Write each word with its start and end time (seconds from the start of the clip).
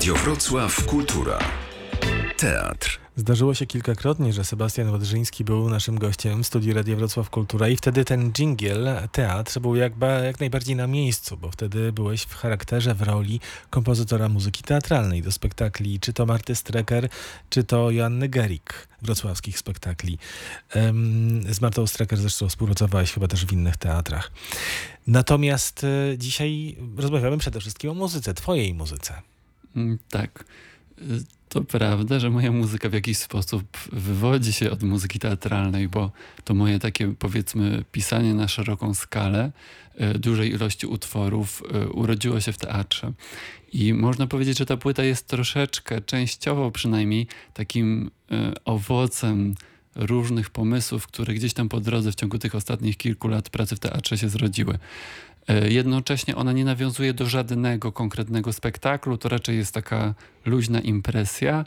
Radio 0.00 0.14
Wrocław 0.14 0.86
Kultura. 0.86 1.38
Teatr. 2.36 3.00
Zdarzyło 3.16 3.54
się 3.54 3.66
kilkakrotnie, 3.66 4.32
że 4.32 4.44
Sebastian 4.44 4.90
Ładrzyński 4.90 5.44
był 5.44 5.70
naszym 5.70 5.98
gościem 5.98 6.42
w 6.42 6.46
studiu 6.46 6.74
Radia 6.74 6.96
Wrocław 6.96 7.30
Kultura 7.30 7.68
i 7.68 7.76
wtedy 7.76 8.04
ten 8.04 8.32
dżingiel, 8.32 8.88
teatr 9.12 9.60
był 9.60 9.76
jak, 9.76 9.92
jak 10.24 10.40
najbardziej 10.40 10.76
na 10.76 10.86
miejscu, 10.86 11.36
bo 11.36 11.50
wtedy 11.50 11.92
byłeś 11.92 12.22
w 12.22 12.34
charakterze, 12.34 12.94
w 12.94 13.02
roli 13.02 13.40
kompozytora 13.70 14.28
muzyki 14.28 14.62
teatralnej 14.62 15.22
do 15.22 15.32
spektakli, 15.32 16.00
czy 16.00 16.12
to 16.12 16.26
Marty 16.26 16.54
Strecker, 16.54 17.08
czy 17.50 17.64
to 17.64 17.90
Joanny 17.90 18.28
Gerik, 18.28 18.88
wrocławskich 19.02 19.58
spektakli. 19.58 20.18
Z 21.50 21.60
Martą 21.60 21.86
Strecker 21.86 22.18
zresztą 22.18 22.48
współpracowałeś 22.48 23.12
chyba 23.12 23.28
też 23.28 23.46
w 23.46 23.52
innych 23.52 23.76
teatrach. 23.76 24.30
Natomiast 25.06 25.84
e, 25.84 26.18
dzisiaj 26.18 26.76
rozmawiamy 26.96 27.38
przede 27.38 27.60
wszystkim 27.60 27.90
o 27.90 27.94
muzyce, 27.94 28.34
twojej 28.34 28.74
muzyce. 28.74 29.29
Mm, 29.76 29.98
tak. 30.10 30.44
To 31.48 31.64
prawda, 31.64 32.18
że 32.18 32.30
moja 32.30 32.52
muzyka 32.52 32.88
w 32.88 32.92
jakiś 32.92 33.18
sposób 33.18 33.78
wywodzi 33.92 34.52
się 34.52 34.70
od 34.70 34.82
muzyki 34.82 35.18
teatralnej, 35.18 35.88
bo 35.88 36.10
to 36.44 36.54
moje 36.54 36.78
takie 36.78 37.14
powiedzmy 37.18 37.84
pisanie 37.92 38.34
na 38.34 38.48
szeroką 38.48 38.94
skalę 38.94 39.52
e, 39.94 40.18
dużej 40.18 40.50
ilości 40.50 40.86
utworów 40.86 41.62
e, 41.72 41.88
urodziło 41.88 42.40
się 42.40 42.52
w 42.52 42.58
teatrze. 42.58 43.12
I 43.72 43.94
można 43.94 44.26
powiedzieć, 44.26 44.58
że 44.58 44.66
ta 44.66 44.76
płyta 44.76 45.04
jest 45.04 45.26
troszeczkę, 45.26 46.00
częściowo 46.00 46.70
przynajmniej, 46.70 47.26
takim 47.54 48.10
e, 48.30 48.52
owocem 48.64 49.54
różnych 49.94 50.50
pomysłów, 50.50 51.06
które 51.06 51.34
gdzieś 51.34 51.52
tam 51.54 51.68
po 51.68 51.80
drodze 51.80 52.12
w 52.12 52.14
ciągu 52.14 52.38
tych 52.38 52.54
ostatnich 52.54 52.96
kilku 52.96 53.28
lat 53.28 53.50
pracy 53.50 53.76
w 53.76 53.78
teatrze 53.78 54.18
się 54.18 54.28
zrodziły. 54.28 54.78
E, 55.48 55.68
jednocześnie 55.70 56.36
ona 56.36 56.52
nie 56.52 56.64
nawiązuje 56.64 57.14
do 57.14 57.26
żadnego 57.26 57.92
konkretnego 57.92 58.52
spektaklu, 58.52 59.18
to 59.18 59.28
raczej 59.28 59.56
jest 59.56 59.74
taka 59.74 60.14
luźna 60.44 60.80
impresja. 60.80 61.64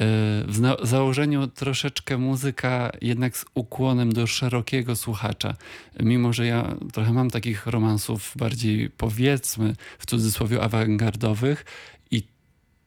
E, 0.00 0.04
w 0.48 0.86
założeniu 0.86 1.46
troszeczkę 1.46 2.18
muzyka 2.18 2.90
jednak 3.02 3.36
z 3.36 3.44
ukłonem 3.54 4.12
do 4.12 4.26
szerokiego 4.26 4.96
słuchacza. 4.96 5.54
Mimo, 6.00 6.32
że 6.32 6.46
ja 6.46 6.76
trochę 6.92 7.12
mam 7.12 7.30
takich 7.30 7.66
romansów 7.66 8.32
bardziej 8.36 8.90
powiedzmy 8.90 9.76
w 9.98 10.06
cudzysłowie 10.06 10.62
awangardowych 10.62 11.64
i 12.10 12.22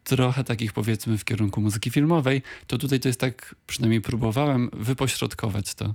trochę 0.04 0.44
takich 0.44 0.74
powiedzmy 0.74 1.18
w 1.18 1.26
kierunku 1.26 1.62
muzyki 1.62 1.90
filmowej, 1.90 2.42
to 2.68 2.78
tutaj 2.78 3.00
to 3.00 3.10
jest 3.10 3.20
tak, 3.20 3.56
przynajmniej 3.68 4.02
próbowałem 4.02 4.70
wypośrodkować 4.74 5.76
to. 5.76 5.94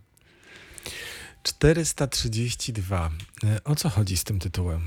432. 1.48 3.10
E, 3.44 3.64
o 3.64 3.76
co 3.76 3.88
chodzi 3.88 4.16
z 4.16 4.24
tym 4.24 4.38
tytułem? 4.38 4.82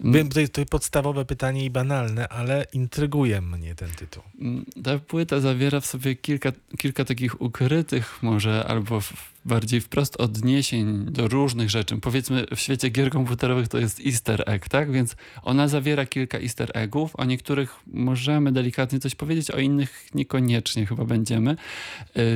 Mm. 0.00 0.12
Wiem, 0.12 0.28
to 0.28 0.40
jest 0.40 0.52
to 0.52 0.66
podstawowe 0.66 1.24
pytanie 1.24 1.64
i 1.64 1.70
banalne, 1.70 2.28
ale 2.28 2.66
intryguje 2.72 3.40
mnie 3.40 3.74
ten 3.74 3.90
tytuł. 3.90 4.22
Mm, 4.40 4.64
ta 4.84 4.98
płyta 4.98 5.40
zawiera 5.40 5.80
w 5.80 5.86
sobie 5.86 6.16
kilka, 6.16 6.52
kilka 6.78 7.04
takich 7.04 7.40
ukrytych 7.40 8.22
może 8.22 8.64
albo 8.64 9.00
bardziej 9.44 9.80
wprost 9.80 10.16
odniesień 10.16 11.04
do 11.04 11.28
różnych 11.28 11.70
rzeczy. 11.70 11.96
Powiedzmy 11.96 12.46
w 12.56 12.60
świecie 12.60 12.90
gier 12.90 13.10
komputerowych 13.10 13.68
to 13.68 13.78
jest 13.78 14.00
easter 14.06 14.42
egg, 14.46 14.68
tak? 14.68 14.92
Więc 14.92 15.16
ona 15.42 15.68
zawiera 15.68 16.06
kilka 16.06 16.38
easter 16.38 16.70
eggów. 16.74 17.16
O 17.16 17.24
niektórych 17.24 17.76
możemy 17.86 18.52
delikatnie 18.52 19.00
coś 19.00 19.14
powiedzieć, 19.14 19.50
o 19.50 19.58
innych 19.58 20.06
niekoniecznie 20.14 20.86
chyba 20.86 21.04
będziemy. 21.04 21.56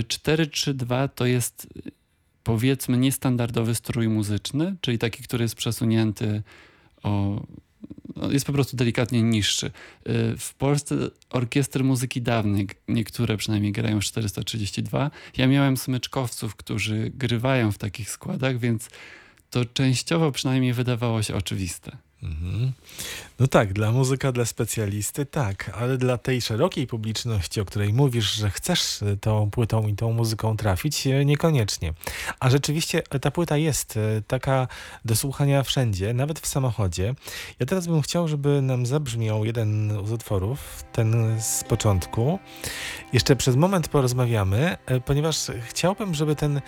432 0.09 1.05
e, 1.05 1.09
to 1.09 1.27
jest 1.27 1.69
powiedzmy 2.45 2.99
niestandardowy 2.99 3.75
strój 3.75 4.09
muzyczny, 4.09 4.77
czyli 4.81 4.99
taki, 4.99 5.23
który 5.23 5.45
jest 5.45 5.55
przesunięty 5.55 6.43
o 7.03 7.43
no, 8.17 8.33
jest 8.33 8.47
po 8.47 8.53
prostu 8.53 8.77
delikatnie 8.77 9.23
niższy. 9.23 9.67
Y, 9.67 9.71
w 10.39 10.55
Polsce 10.55 10.97
orkiestry 11.31 11.85
muzyki 11.85 12.23
dawnej, 12.23 12.69
niektóre 12.89 13.37
przynajmniej 13.37 13.73
grają 13.73 14.01
432. 14.01 15.11
Ja 15.37 15.47
miałem 15.47 15.77
smyczkowców, 15.77 16.57
którzy 16.57 17.13
grywają 17.15 17.73
w 17.73 17.79
takich 17.79 18.11
składach, 18.11 18.59
więc 18.59 18.89
to 19.51 19.65
częściowo 19.65 20.33
przynajmniej 20.33 20.73
wydawało 20.73 21.23
się 21.23 21.35
oczywiste. 21.35 21.97
Mhm. 22.23 22.73
No 23.39 23.47
tak, 23.47 23.73
dla 23.73 23.93
muzyka, 23.93 24.33
dla 24.33 24.45
specjalisty 24.45 25.27
tak, 25.27 25.71
ale 25.81 25.99
dla 25.99 26.19
tej 26.19 26.43
szerokiej 26.43 26.87
publiczności, 26.87 27.61
o 27.61 27.65
której 27.65 27.93
mówisz, 27.93 28.33
że 28.33 28.51
chcesz 28.51 29.01
tą 29.21 29.51
płytą 29.51 29.87
i 29.87 29.95
tą 29.95 30.13
muzyką 30.13 30.57
trafić, 30.57 31.07
e, 31.07 31.25
niekoniecznie. 31.25 31.93
A 32.41 32.51
rzeczywiście 32.51 33.03
ta 33.03 33.31
płyta 33.31 33.57
jest 33.57 33.99
taka 34.27 34.69
do 35.05 35.17
słuchania 35.17 35.63
wszędzie, 35.63 36.15
nawet 36.15 36.41
w 36.41 36.47
samochodzie. 36.47 37.15
Ja 37.61 37.67
teraz 37.67 37.87
bym 37.87 38.03
chciał, 38.03 38.29
żeby 38.29 38.63
nam 38.63 38.87
zabrzmiał 38.87 39.45
jeden 39.45 39.99
z 40.07 40.13
utworów, 40.13 40.85
ten 40.93 41.41
z 41.41 41.65
początku. 41.65 42.39
Jeszcze 43.13 43.37
przez 43.37 43.57
moment 43.57 43.89
porozmawiamy, 43.89 44.77
ponieważ 45.05 45.47
chciałbym, 45.69 46.15
żeby 46.15 46.37
ten 46.37 46.61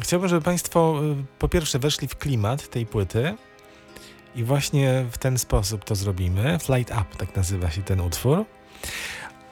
Chciałbym, 0.00 0.28
żeby 0.28 0.42
Państwo 0.42 1.00
po 1.38 1.48
pierwsze 1.48 1.78
weszli 1.78 2.08
w 2.08 2.16
klimat 2.16 2.68
tej 2.68 2.86
płyty, 2.86 3.34
i 4.34 4.44
właśnie 4.44 5.04
w 5.10 5.18
ten 5.18 5.38
sposób 5.38 5.84
to 5.84 5.94
zrobimy. 5.94 6.58
Flight 6.58 6.90
Up, 6.90 7.04
tak 7.18 7.36
nazywa 7.36 7.70
się 7.70 7.82
ten 7.82 8.00
utwór. 8.00 8.44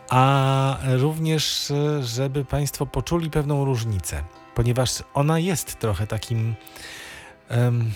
A 0.09 0.79
również, 0.85 1.73
żeby 2.03 2.45
Państwo 2.45 2.87
poczuli 2.87 3.31
pewną 3.31 3.65
różnicę, 3.65 4.23
ponieważ 4.55 5.03
ona 5.15 5.39
jest 5.39 5.79
trochę 5.79 6.07
takim 6.07 6.55
um, 7.51 7.91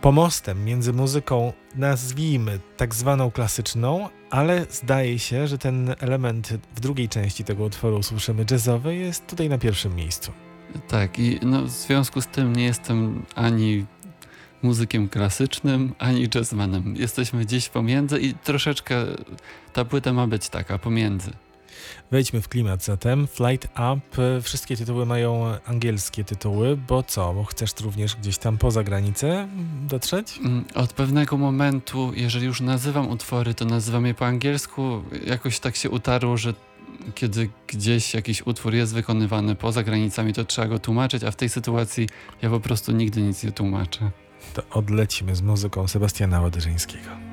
pomostem 0.00 0.64
między 0.64 0.92
muzyką, 0.92 1.52
nazwijmy 1.74 2.58
tak 2.76 2.94
zwaną 2.94 3.30
klasyczną, 3.30 4.08
ale 4.30 4.66
zdaje 4.70 5.18
się, 5.18 5.46
że 5.46 5.58
ten 5.58 5.94
element 5.98 6.48
w 6.76 6.80
drugiej 6.80 7.08
części 7.08 7.44
tego 7.44 7.64
utworu 7.64 7.96
usłyszymy 7.96 8.44
jazzowy 8.50 8.96
jest 8.96 9.26
tutaj 9.26 9.48
na 9.48 9.58
pierwszym 9.58 9.96
miejscu. 9.96 10.32
Tak, 10.88 11.18
i 11.18 11.38
no, 11.42 11.62
w 11.62 11.70
związku 11.70 12.20
z 12.20 12.26
tym 12.26 12.56
nie 12.56 12.64
jestem 12.64 13.22
ani 13.34 13.86
muzykiem 14.62 15.08
klasycznym, 15.08 15.94
ani 15.98 16.28
jazzmanem. 16.34 16.96
Jesteśmy 16.96 17.44
gdzieś 17.44 17.68
pomiędzy 17.68 18.20
i 18.20 18.34
troszeczkę 18.34 19.06
ta 19.72 19.84
płyta 19.84 20.12
ma 20.12 20.26
być 20.26 20.48
taka, 20.48 20.78
pomiędzy. 20.78 21.30
Wejdźmy 22.10 22.40
w 22.40 22.48
klimat 22.48 22.84
zatem. 22.84 23.26
Flight 23.26 23.68
Up, 23.92 24.40
wszystkie 24.42 24.76
tytuły 24.76 25.06
mają 25.06 25.44
angielskie 25.66 26.24
tytuły, 26.24 26.76
bo 26.76 27.02
co? 27.02 27.34
Bo 27.34 27.44
chcesz 27.44 27.70
również 27.80 28.16
gdzieś 28.16 28.38
tam 28.38 28.58
poza 28.58 28.82
granicę 28.82 29.48
dotrzeć? 29.88 30.38
Mm, 30.38 30.64
od 30.74 30.92
pewnego 30.92 31.36
momentu, 31.36 32.12
jeżeli 32.14 32.46
już 32.46 32.60
nazywam 32.60 33.08
utwory, 33.08 33.54
to 33.54 33.64
nazywam 33.64 34.06
je 34.06 34.14
po 34.14 34.26
angielsku. 34.26 35.02
Jakoś 35.26 35.60
tak 35.60 35.76
się 35.76 35.90
utarło, 35.90 36.36
że 36.36 36.54
kiedy 37.14 37.50
gdzieś 37.66 38.14
jakiś 38.14 38.46
utwór 38.46 38.74
jest 38.74 38.94
wykonywany 38.94 39.54
poza 39.54 39.82
granicami, 39.82 40.32
to 40.32 40.44
trzeba 40.44 40.68
go 40.68 40.78
tłumaczyć, 40.78 41.24
a 41.24 41.30
w 41.30 41.36
tej 41.36 41.48
sytuacji 41.48 42.08
ja 42.42 42.50
po 42.50 42.60
prostu 42.60 42.92
nigdy 42.92 43.22
nic 43.22 43.44
nie 43.44 43.52
tłumaczę 43.52 44.10
to 44.50 44.62
odlecimy 44.70 45.36
z 45.36 45.42
muzyką 45.42 45.88
Sebastiana 45.88 46.40
Ładyżyńskiego. 46.40 47.29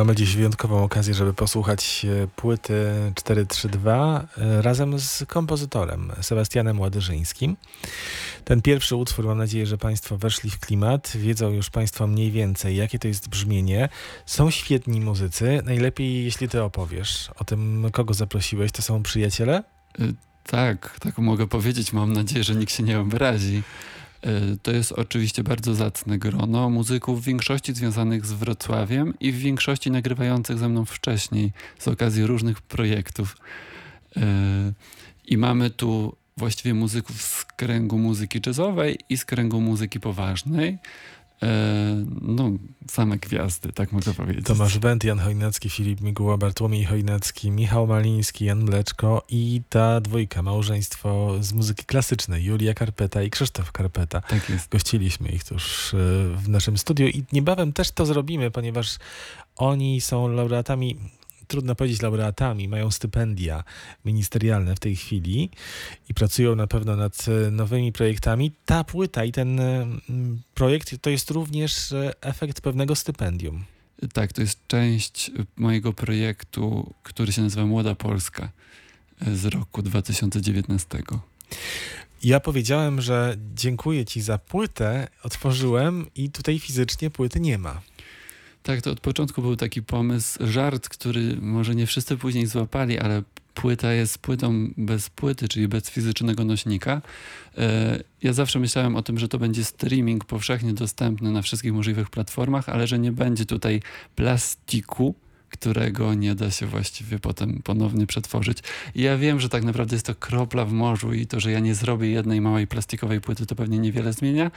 Mamy 0.00 0.14
dziś 0.14 0.36
wyjątkową 0.36 0.84
okazję, 0.84 1.14
żeby 1.14 1.34
posłuchać 1.34 2.06
e, 2.08 2.26
płyty 2.26 2.84
432 3.14 4.26
e, 4.38 4.62
razem 4.62 4.98
z 4.98 5.24
kompozytorem 5.28 6.12
Sebastianem 6.20 6.80
Ładyżyńskim. 6.80 7.56
Ten 8.44 8.62
pierwszy 8.62 8.96
utwór, 8.96 9.24
mam 9.24 9.38
nadzieję, 9.38 9.66
że 9.66 9.78
Państwo 9.78 10.18
weszli 10.18 10.50
w 10.50 10.58
klimat, 10.60 11.12
wiedzą 11.14 11.50
już 11.50 11.70
Państwo 11.70 12.06
mniej 12.06 12.30
więcej, 12.30 12.76
jakie 12.76 12.98
to 12.98 13.08
jest 13.08 13.28
brzmienie. 13.28 13.88
Są 14.26 14.50
świetni 14.50 15.00
muzycy. 15.00 15.62
Najlepiej, 15.64 16.24
jeśli 16.24 16.48
Ty 16.48 16.62
opowiesz 16.62 17.30
o 17.36 17.44
tym, 17.44 17.86
kogo 17.92 18.14
zaprosiłeś. 18.14 18.72
To 18.72 18.82
są 18.82 19.02
przyjaciele? 19.02 19.62
Y, 20.00 20.14
tak, 20.44 20.96
tak 21.00 21.18
mogę 21.18 21.46
powiedzieć. 21.46 21.92
Mam 21.92 22.12
nadzieję, 22.12 22.44
że 22.44 22.54
nikt 22.54 22.72
się 22.72 22.82
nie 22.82 23.00
obrazi. 23.00 23.62
Y, 24.26 24.56
to 24.62 24.72
jest 24.72 24.92
oczywiście 24.92 25.42
bardzo 25.42 25.74
zacne 25.74 26.18
grono 26.18 26.70
muzyków, 26.70 27.22
w 27.22 27.24
większości 27.24 27.74
związanych 27.74 28.26
z 28.26 28.32
Wrocławiem 28.32 29.14
i 29.20 29.32
w 29.32 29.38
większości 29.38 29.90
nagrywających 29.90 30.58
ze 30.58 30.68
mną 30.68 30.84
wcześniej 30.84 31.52
z 31.78 31.88
okazji 31.88 32.26
różnych 32.26 32.62
projektów. 32.62 33.36
Y, 34.16 34.20
I 35.24 35.38
mamy 35.38 35.70
tu 35.70 36.16
właściwie 36.36 36.74
muzyków 36.74 37.22
z 37.22 37.44
kręgu 37.44 37.98
muzyki 37.98 38.40
jazzowej 38.46 38.98
i 39.08 39.16
z 39.16 39.24
kręgu 39.24 39.60
muzyki 39.60 40.00
poważnej. 40.00 40.78
E, 41.42 42.04
no, 42.20 42.50
same 42.90 43.18
gwiazdy, 43.18 43.72
tak 43.72 43.92
mogę 43.92 44.14
powiedzieć. 44.14 44.46
Tomasz 44.46 44.78
Wendt, 44.78 45.04
Jan 45.04 45.18
Chojnacki, 45.18 45.70
Filip 45.70 46.00
Miguła, 46.00 46.36
Bartłomiej 46.36 46.84
Chojnacki, 46.84 47.50
Michał 47.50 47.86
Maliński, 47.86 48.44
Jan 48.44 48.64
Mleczko 48.64 49.24
i 49.28 49.62
ta 49.68 50.00
dwójka, 50.00 50.42
małżeństwo 50.42 51.36
z 51.40 51.52
muzyki 51.52 51.84
klasycznej, 51.84 52.44
Julia 52.44 52.74
Karpeta 52.74 53.22
i 53.22 53.30
Krzysztof 53.30 53.72
Karpeta. 53.72 54.20
Tak 54.20 54.50
jest. 54.50 54.68
Gościliśmy 54.68 55.28
ich 55.28 55.44
tuż 55.44 55.94
e, 55.94 55.96
w 56.36 56.48
naszym 56.48 56.78
studiu 56.78 57.06
i 57.06 57.24
niebawem 57.32 57.72
też 57.72 57.90
to 57.90 58.06
zrobimy, 58.06 58.50
ponieważ 58.50 58.96
oni 59.56 60.00
są 60.00 60.28
laureatami 60.28 60.96
trudno 61.50 61.74
powiedzieć 61.74 62.02
laureatami, 62.02 62.68
mają 62.68 62.90
stypendia 62.90 63.64
ministerialne 64.04 64.76
w 64.76 64.80
tej 64.80 64.96
chwili 64.96 65.50
i 66.08 66.14
pracują 66.14 66.56
na 66.56 66.66
pewno 66.66 66.96
nad 66.96 67.26
e, 67.28 67.50
nowymi 67.50 67.92
projektami. 67.92 68.52
Ta 68.64 68.84
płyta 68.84 69.24
i 69.24 69.32
ten 69.32 69.60
e, 69.60 69.86
projekt 70.54 70.98
to 71.00 71.10
jest 71.10 71.30
również 71.30 71.92
e, 71.92 72.12
efekt 72.20 72.60
pewnego 72.60 72.94
stypendium. 72.94 73.64
Tak, 74.12 74.32
to 74.32 74.40
jest 74.40 74.66
część 74.66 75.30
mojego 75.56 75.92
projektu, 75.92 76.94
który 77.02 77.32
się 77.32 77.42
nazywa 77.42 77.66
Młoda 77.66 77.94
Polska 77.94 78.48
z 79.34 79.44
roku 79.44 79.82
2019. 79.82 81.02
Ja 82.22 82.40
powiedziałem, 82.40 83.00
że 83.00 83.36
dziękuję 83.54 84.04
Ci 84.04 84.20
za 84.20 84.38
płytę, 84.38 85.08
otworzyłem 85.22 86.06
i 86.14 86.30
tutaj 86.30 86.58
fizycznie 86.58 87.10
płyty 87.10 87.40
nie 87.40 87.58
ma. 87.58 87.80
Tak, 88.62 88.82
to 88.82 88.90
od 88.90 89.00
początku 89.00 89.42
był 89.42 89.56
taki 89.56 89.82
pomysł, 89.82 90.46
żart, 90.46 90.88
który 90.88 91.36
może 91.40 91.74
nie 91.74 91.86
wszyscy 91.86 92.16
później 92.16 92.46
złapali, 92.46 92.98
ale 92.98 93.22
płyta 93.54 93.92
jest 93.92 94.18
płytą 94.18 94.70
bez 94.76 95.10
płyty, 95.10 95.48
czyli 95.48 95.68
bez 95.68 95.90
fizycznego 95.90 96.44
nośnika. 96.44 97.02
E, 97.58 98.00
ja 98.22 98.32
zawsze 98.32 98.58
myślałem 98.58 98.96
o 98.96 99.02
tym, 99.02 99.18
że 99.18 99.28
to 99.28 99.38
będzie 99.38 99.64
streaming 99.64 100.24
powszechnie 100.24 100.74
dostępny 100.74 101.30
na 101.32 101.42
wszystkich 101.42 101.72
możliwych 101.72 102.10
platformach, 102.10 102.68
ale 102.68 102.86
że 102.86 102.98
nie 102.98 103.12
będzie 103.12 103.46
tutaj 103.46 103.82
plastiku, 104.16 105.14
którego 105.50 106.14
nie 106.14 106.34
da 106.34 106.50
się 106.50 106.66
właściwie 106.66 107.18
potem 107.18 107.60
ponownie 107.64 108.06
przetworzyć. 108.06 108.58
I 108.94 109.02
ja 109.02 109.18
wiem, 109.18 109.40
że 109.40 109.48
tak 109.48 109.64
naprawdę 109.64 109.96
jest 109.96 110.06
to 110.06 110.14
kropla 110.14 110.64
w 110.64 110.72
morzu 110.72 111.12
i 111.12 111.26
to, 111.26 111.40
że 111.40 111.52
ja 111.52 111.60
nie 111.60 111.74
zrobię 111.74 112.10
jednej 112.10 112.40
małej 112.40 112.66
plastikowej 112.66 113.20
płyty, 113.20 113.46
to 113.46 113.54
pewnie 113.54 113.78
niewiele 113.78 114.12
zmienia, 114.12 114.50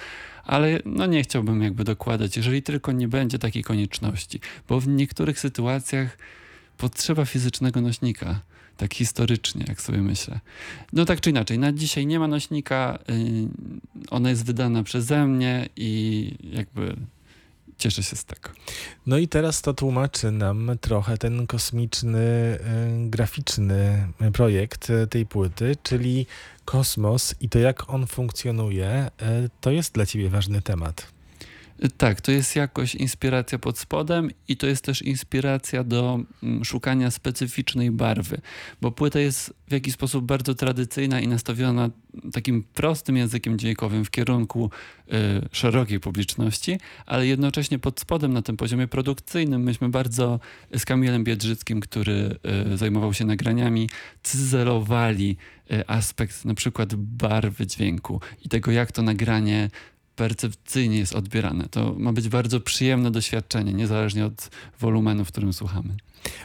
ale 0.43 0.79
no 0.85 1.05
nie 1.05 1.23
chciałbym 1.23 1.61
jakby 1.61 1.83
dokładać, 1.83 2.37
jeżeli 2.37 2.63
tylko 2.63 2.91
nie 2.91 3.07
będzie 3.07 3.39
takiej 3.39 3.63
konieczności, 3.63 4.39
bo 4.69 4.79
w 4.79 4.87
niektórych 4.87 5.39
sytuacjach 5.39 6.17
potrzeba 6.77 7.25
fizycznego 7.25 7.81
nośnika 7.81 8.41
tak 8.77 8.93
historycznie, 8.93 9.65
jak 9.67 9.81
sobie 9.81 10.01
myślę. 10.01 10.39
No 10.93 11.05
tak 11.05 11.21
czy 11.21 11.29
inaczej, 11.29 11.59
na 11.59 11.71
dzisiaj 11.71 12.07
nie 12.07 12.19
ma 12.19 12.27
nośnika, 12.27 12.99
yy, 13.07 13.15
ona 14.09 14.29
jest 14.29 14.45
wydana 14.45 14.83
przeze 14.83 15.27
mnie 15.27 15.69
i 15.75 16.31
jakby 16.43 16.95
cieszę 17.77 18.03
się 18.03 18.15
z 18.15 18.25
tego. 18.25 18.49
No 19.05 19.17
i 19.17 19.27
teraz 19.27 19.61
to 19.61 19.73
tłumaczy 19.73 20.31
nam 20.31 20.71
trochę 20.81 21.17
ten 21.17 21.47
kosmiczny, 21.47 22.19
y, 22.19 22.59
graficzny 23.09 24.07
projekt 24.33 24.89
y, 24.89 25.07
tej 25.07 25.25
płyty, 25.25 25.75
czyli 25.83 26.25
kosmos 26.65 27.35
i 27.41 27.49
to 27.49 27.59
jak 27.59 27.89
on 27.89 28.07
funkcjonuje, 28.07 29.11
y, 29.45 29.49
to 29.61 29.71
jest 29.71 29.93
dla 29.93 30.05
ciebie 30.05 30.29
ważny 30.29 30.61
temat. 30.61 31.12
Tak, 31.89 32.21
to 32.21 32.31
jest 32.31 32.55
jakoś 32.55 32.95
inspiracja 32.95 33.59
pod 33.59 33.79
spodem 33.79 34.29
i 34.47 34.57
to 34.57 34.67
jest 34.67 34.85
też 34.85 35.01
inspiracja 35.01 35.83
do 35.83 36.19
mm, 36.43 36.65
szukania 36.65 37.11
specyficznej 37.11 37.91
barwy, 37.91 38.41
bo 38.81 38.91
płyta 38.91 39.19
jest 39.19 39.53
w 39.67 39.71
jakiś 39.71 39.93
sposób 39.93 40.25
bardzo 40.25 40.55
tradycyjna 40.55 41.19
i 41.19 41.27
nastawiona 41.27 41.89
takim 42.33 42.63
prostym 42.73 43.17
językiem 43.17 43.59
dźwiękowym 43.59 44.05
w 44.05 44.11
kierunku 44.11 44.69
y, 45.07 45.11
szerokiej 45.51 45.99
publiczności, 45.99 46.77
ale 47.05 47.27
jednocześnie 47.27 47.79
pod 47.79 47.99
spodem 47.99 48.33
na 48.33 48.41
tym 48.41 48.57
poziomie 48.57 48.87
produkcyjnym 48.87 49.63
myśmy 49.63 49.89
bardzo 49.89 50.39
z 50.77 50.85
Kamilem 50.85 51.23
Biedrzyckim, 51.23 51.79
który 51.79 52.35
y, 52.73 52.77
zajmował 52.77 53.13
się 53.13 53.25
nagraniami, 53.25 53.89
cyzelowali 54.23 55.37
y, 55.71 55.87
aspekt 55.87 56.45
na 56.45 56.53
przykład 56.53 56.95
barwy 56.95 57.67
dźwięku 57.67 58.21
i 58.45 58.49
tego, 58.49 58.71
jak 58.71 58.91
to 58.91 59.01
nagranie 59.01 59.69
percepcyjnie 60.15 60.97
jest 60.97 61.15
odbierane. 61.15 61.65
To 61.71 61.95
ma 61.97 62.13
być 62.13 62.29
bardzo 62.29 62.59
przyjemne 62.59 63.11
doświadczenie, 63.11 63.73
niezależnie 63.73 64.25
od 64.25 64.49
wolumenu, 64.79 65.25
w 65.25 65.27
którym 65.27 65.53
słuchamy. 65.53 65.97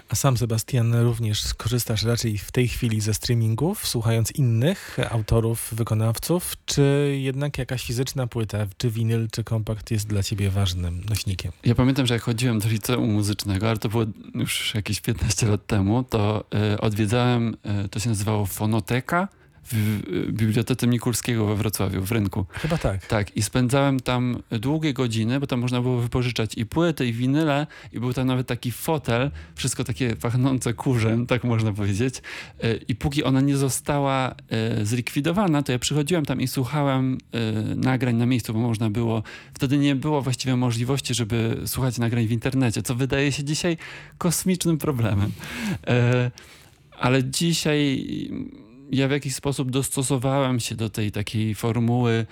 A 0.09 0.15
sam 0.15 0.37
Sebastian 0.37 0.95
również 0.95 1.55
korzystasz 1.55 2.03
raczej 2.03 2.39
w 2.39 2.53
tej 2.53 2.69
chwili 2.69 3.01
ze 3.01 3.15
streamingów, 3.15 3.87
słuchając 3.87 4.31
innych 4.33 4.97
autorów, 5.11 5.69
wykonawców, 5.73 6.53
czy 6.67 7.17
jednak 7.21 7.59
jakaś 7.59 7.85
fizyczna 7.85 8.27
płyta, 8.27 8.67
czy 8.79 8.91
winyl, 8.91 9.29
czy 9.33 9.45
kompakt 9.45 9.91
jest 9.91 10.07
dla 10.07 10.23
ciebie 10.23 10.51
ważnym 10.51 11.05
nośnikiem? 11.09 11.53
Ja 11.65 11.75
pamiętam, 11.75 12.07
że 12.07 12.15
jak 12.15 12.23
chodziłem 12.23 12.59
do 12.59 12.69
liceum 12.69 13.13
muzycznego, 13.13 13.69
ale 13.69 13.79
to 13.79 13.89
było 13.89 14.05
już 14.35 14.75
jakieś 14.75 15.01
15 15.01 15.47
lat 15.47 15.67
temu, 15.67 16.03
to 16.03 16.45
y, 16.75 16.81
odwiedzałem, 16.81 17.57
y, 17.85 17.89
to 17.89 18.01
się 18.01 18.09
nazywało 18.09 18.47
Fonoteka, 18.47 19.29
w 19.73 20.33
Bibliotece 20.33 20.87
Mikulskiego 20.87 21.47
we 21.47 21.57
Wrocławiu, 21.57 22.03
w 22.03 22.13
rynku. 22.13 22.47
Chyba 22.51 22.79
tak. 22.79 23.07
Tak, 23.07 23.37
i 23.37 23.43
spędzałem 23.43 24.01
tam 24.01 24.43
długie 24.51 24.93
godziny, 24.93 25.41
bo 25.41 25.47
tam 25.47 25.61
można 25.61 25.81
było 25.81 26.01
wypożyczać 26.01 26.55
i 26.55 26.67
płyty, 26.67 27.07
i 27.07 27.13
winyle, 27.13 27.67
i 27.93 28.01
był 28.01 28.13
tam 28.13 28.27
nawet 28.27 28.47
taki 28.47 28.73
fotel, 28.73 29.31
wszystko 29.55 29.85
takie 29.85 30.17
pachnące 30.17 30.75
kurzem, 30.75 31.27
tak 31.27 31.45
można 31.45 31.73
powiedzieć. 31.73 32.23
E, 32.63 32.77
I 32.77 32.95
póki 32.95 33.25
ona 33.25 33.41
nie 33.41 33.57
została 33.57 34.35
e, 34.49 34.85
zlikwidowana, 34.85 35.63
to 35.63 35.73
ja 35.73 35.79
przychodziłem 35.79 36.25
tam 36.25 36.41
i 36.41 36.49
słuchałem 36.49 37.19
e, 37.33 37.39
nagrań 37.75 38.17
na 38.17 38.27
miejscu, 38.27 38.53
bo 38.55 38.59
można 38.59 38.91
było, 38.91 39.23
wtedy 39.55 39.79
nie 39.79 39.95
było 39.95 40.23
właściwie 40.23 40.57
możliwości, 40.57 41.15
żeby 41.15 41.61
słuchać 41.67 41.99
nagrań 41.99 42.27
w 42.27 42.33
internecie, 42.33 42.83
co 42.83 42.95
wydaje 42.95 43.33
się 43.33 43.45
dzisiaj 43.45 43.77
kosmicznym 44.19 44.79
problemem. 44.79 45.33
Ale 47.01 47.25
dzisiaj 47.25 48.07
ja 48.93 49.09
w 49.09 49.11
jakiś 49.11 49.35
sposób 49.35 49.71
dostosowałem 49.71 50.61
się 50.61 50.75
do 50.75 50.91
tej 50.91 51.13
takiej 51.13 51.55
formuły 51.55 52.27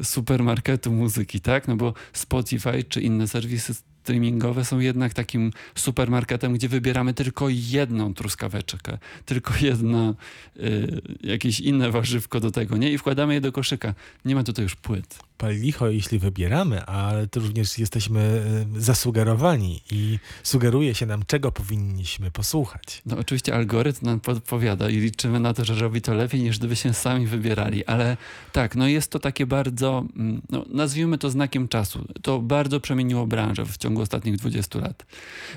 y, 0.00 0.04
supermarketu 0.04 0.92
muzyki, 0.92 1.40
tak? 1.40 1.68
No 1.68 1.76
bo 1.76 1.94
Spotify 2.12 2.84
czy 2.88 3.00
inne 3.00 3.28
serwisy 3.28 3.74
streamingowe 3.74 4.64
są 4.64 4.78
jednak 4.78 5.14
takim 5.14 5.52
supermarketem, 5.74 6.54
gdzie 6.54 6.68
wybieramy 6.68 7.14
tylko 7.14 7.46
jedną 7.48 8.14
truskaweczkę, 8.14 8.98
tylko 9.24 9.54
jedno 9.60 10.14
y, 10.56 11.02
jakieś 11.22 11.60
inne 11.60 11.90
warzywko 11.90 12.40
do 12.40 12.50
tego, 12.50 12.76
nie? 12.76 12.92
I 12.92 12.98
wkładamy 12.98 13.34
je 13.34 13.40
do 13.40 13.52
koszyka. 13.52 13.94
Nie 14.24 14.34
ma 14.34 14.44
tutaj 14.44 14.62
już 14.62 14.76
płyt. 14.76 15.18
Pali 15.42 15.58
licho, 15.58 15.88
jeśli 15.88 16.18
wybieramy, 16.18 16.84
ale 16.84 17.26
to 17.26 17.40
również 17.40 17.78
jesteśmy 17.78 18.44
y, 18.76 18.80
zasugerowani 18.80 19.82
i 19.90 20.18
sugeruje 20.42 20.94
się 20.94 21.06
nam, 21.06 21.22
czego 21.26 21.52
powinniśmy 21.52 22.30
posłuchać. 22.30 23.02
No 23.06 23.18
oczywiście 23.18 23.54
algorytm 23.54 24.06
nam 24.06 24.20
podpowiada 24.20 24.88
i 24.88 24.96
liczymy 24.96 25.40
na 25.40 25.54
to, 25.54 25.64
że 25.64 25.74
robi 25.74 26.02
to 26.02 26.14
lepiej, 26.14 26.42
niż 26.42 26.58
gdybyśmy 26.58 26.94
sami 26.94 27.26
wybierali, 27.26 27.84
ale 27.84 28.16
tak, 28.52 28.76
no 28.76 28.88
jest 28.88 29.10
to 29.10 29.18
takie 29.18 29.46
bardzo, 29.46 30.04
mm, 30.16 30.42
no 30.50 30.64
nazwijmy 30.68 31.18
to 31.18 31.30
znakiem 31.30 31.68
czasu. 31.68 32.04
To 32.22 32.38
bardzo 32.38 32.80
przemieniło 32.80 33.26
branżę 33.26 33.66
w 33.66 33.76
ciągu 33.76 34.02
ostatnich 34.02 34.36
20 34.36 34.78
lat. 34.78 35.06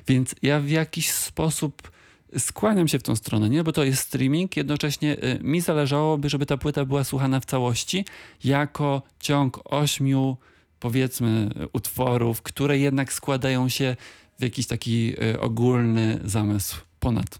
Więc 0.08 0.36
ja 0.42 0.60
w 0.60 0.70
jakiś 0.70 1.12
sposób 1.12 1.95
skłaniam 2.38 2.88
się 2.88 3.00
w 3.00 3.04
tą 3.04 3.16
stronę, 3.16 3.50
nie? 3.50 3.64
Bo 3.64 3.72
to 3.72 3.84
jest 3.84 4.02
streaming, 4.02 4.58
jednocześnie 4.58 5.24
y, 5.24 5.40
mi 5.44 5.62
zależałoby, 5.62 6.30
żeby 6.30 6.46
ta 6.46 6.58
płyta 6.58 6.86
była 6.86 7.04
słuchana 7.04 7.40
w 7.40 7.46
całości, 7.46 8.06
jako 8.44 9.02
ciąg 9.20 9.60
ośmiu, 9.66 10.38
powiedzmy, 10.80 11.50
utworów, 11.74 12.42
które 12.42 12.78
jednak 12.78 13.14
składają 13.14 13.70
się 13.70 13.96
w 14.40 14.44
jakiś 14.44 14.68
taki 14.68 15.14
y, 15.24 15.40
ogólny 15.40 16.20
zamysł 16.24 16.78
ponad. 17.00 17.40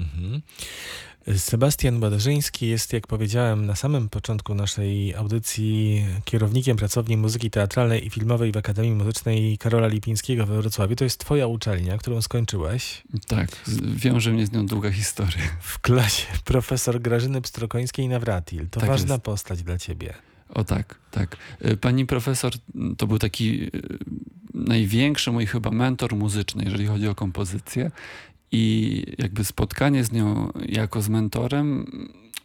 Mhm. 0.00 0.42
Sebastian 1.36 2.00
Badarzyński 2.00 2.68
jest, 2.68 2.92
jak 2.92 3.06
powiedziałem 3.06 3.66
na 3.66 3.76
samym 3.76 4.08
początku 4.08 4.54
naszej 4.54 5.14
audycji, 5.14 6.04
kierownikiem 6.24 6.76
pracowni 6.76 7.16
muzyki 7.16 7.50
teatralnej 7.50 8.06
i 8.06 8.10
filmowej 8.10 8.52
w 8.52 8.56
Akademii 8.56 8.92
Muzycznej 8.92 9.58
Karola 9.58 9.86
Lipińskiego 9.88 10.46
we 10.46 10.56
Wrocławiu. 10.62 10.96
To 10.96 11.04
jest 11.04 11.20
twoja 11.20 11.46
uczelnia, 11.46 11.98
którą 11.98 12.22
skończyłeś. 12.22 13.02
Tak, 13.26 13.48
wiąże 13.94 14.32
mnie 14.32 14.46
z 14.46 14.52
nią 14.52 14.66
długa 14.66 14.90
historia. 14.90 15.42
W 15.60 15.78
klasie 15.78 16.26
profesor 16.44 17.00
Grażyny 17.00 17.40
Pstrokońskiej-Nawratil. 17.40 18.66
To 18.70 18.80
Tak 18.80 18.88
ważna 18.88 19.14
jest. 19.14 19.24
postać 19.24 19.62
dla 19.62 19.78
ciebie. 19.78 20.14
O 20.54 20.64
tak, 20.64 20.94
tak. 21.10 21.36
Y, 21.64 21.76
Pani 21.76 22.06
profesor 22.06 22.52
to 22.98 23.06
był 23.06 23.18
taki 23.18 23.62
y, 23.64 23.70
największy 24.54 25.32
mój 25.32 25.46
chyba 25.46 25.70
mentor 25.70 26.16
muzyczny, 26.16 26.64
jeżeli 26.64 26.86
chodzi 26.86 27.08
o 27.08 27.14
kompozycję. 27.14 27.90
I 28.52 29.02
jakby 29.18 29.44
spotkanie 29.44 30.04
z 30.04 30.12
nią 30.12 30.52
jako 30.68 31.02
z 31.02 31.08
mentorem 31.08 31.86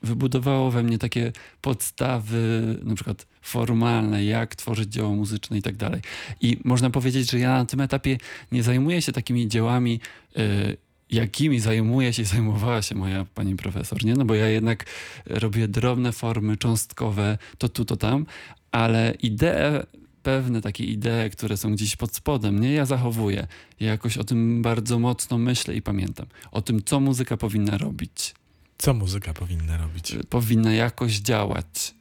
wybudowało 0.03 0.72
we 0.72 0.83
mnie 0.83 0.98
takie 0.98 1.31
podstawy, 1.62 2.77
na 2.83 2.95
przykład 2.95 3.27
formalne, 3.41 4.25
jak 4.25 4.55
tworzyć 4.55 4.89
dzieło 4.89 5.15
muzyczne 5.15 5.57
i 5.57 5.62
tak 5.62 5.75
dalej. 5.75 6.01
I 6.41 6.57
można 6.63 6.89
powiedzieć, 6.89 7.31
że 7.31 7.39
ja 7.39 7.50
na 7.50 7.65
tym 7.65 7.81
etapie 7.81 8.17
nie 8.51 8.63
zajmuję 8.63 9.01
się 9.01 9.12
takimi 9.12 9.48
dziełami, 9.48 10.00
y, 10.38 10.77
jakimi 11.12 11.60
zajmuje 11.60 12.13
się 12.13 12.25
zajmowała 12.25 12.81
się 12.81 12.95
moja 12.95 13.25
pani 13.36 13.55
profesor, 13.55 14.05
nie? 14.05 14.13
No 14.13 14.25
bo 14.25 14.36
ja 14.36 14.48
jednak 14.48 14.86
robię 15.25 15.67
drobne 15.67 16.12
formy 16.12 16.57
cząstkowe, 16.57 17.38
to 17.57 17.69
tu, 17.69 17.86
to 17.86 17.98
tam, 17.98 18.25
ale 18.72 19.13
idee, 19.22 19.83
pewne 20.23 20.61
takie 20.61 20.83
idee, 20.83 21.29
które 21.31 21.57
są 21.57 21.73
gdzieś 21.73 21.95
pod 21.95 22.15
spodem, 22.15 22.59
nie? 22.59 22.73
Ja 22.73 22.85
zachowuję. 22.85 23.47
Ja 23.79 23.89
jakoś 23.89 24.17
o 24.17 24.23
tym 24.23 24.61
bardzo 24.61 24.99
mocno 24.99 25.37
myślę 25.37 25.75
i 25.75 25.81
pamiętam. 25.81 26.25
O 26.51 26.61
tym, 26.61 26.83
co 26.83 26.99
muzyka 26.99 27.37
powinna 27.37 27.77
robić. 27.77 28.35
Co 28.77 28.93
muzyka 28.93 29.33
powinna 29.33 29.77
robić? 29.77 30.15
Powinna 30.29 30.73
jakoś 30.73 31.19
działać 31.19 31.93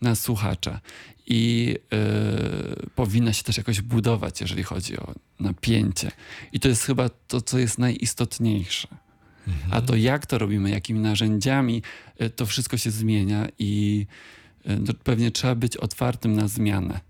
na 0.00 0.14
słuchacza 0.14 0.80
i 1.26 1.74
yy, 1.92 2.86
powinna 2.94 3.32
się 3.32 3.44
też 3.44 3.56
jakoś 3.56 3.80
budować, 3.80 4.40
jeżeli 4.40 4.62
chodzi 4.62 4.98
o 4.98 5.14
napięcie. 5.40 6.10
I 6.52 6.60
to 6.60 6.68
jest 6.68 6.82
chyba 6.82 7.08
to, 7.08 7.40
co 7.40 7.58
jest 7.58 7.78
najistotniejsze. 7.78 8.88
Mhm. 9.48 9.72
A 9.72 9.80
to 9.80 9.96
jak 9.96 10.26
to 10.26 10.38
robimy, 10.38 10.70
jakimi 10.70 11.00
narzędziami, 11.00 11.82
y, 12.22 12.30
to 12.30 12.46
wszystko 12.46 12.76
się 12.76 12.90
zmienia 12.90 13.48
i 13.58 14.06
y, 14.66 14.78
no, 14.80 14.94
pewnie 15.04 15.30
trzeba 15.30 15.54
być 15.54 15.76
otwartym 15.76 16.32
na 16.34 16.48
zmianę. 16.48 17.00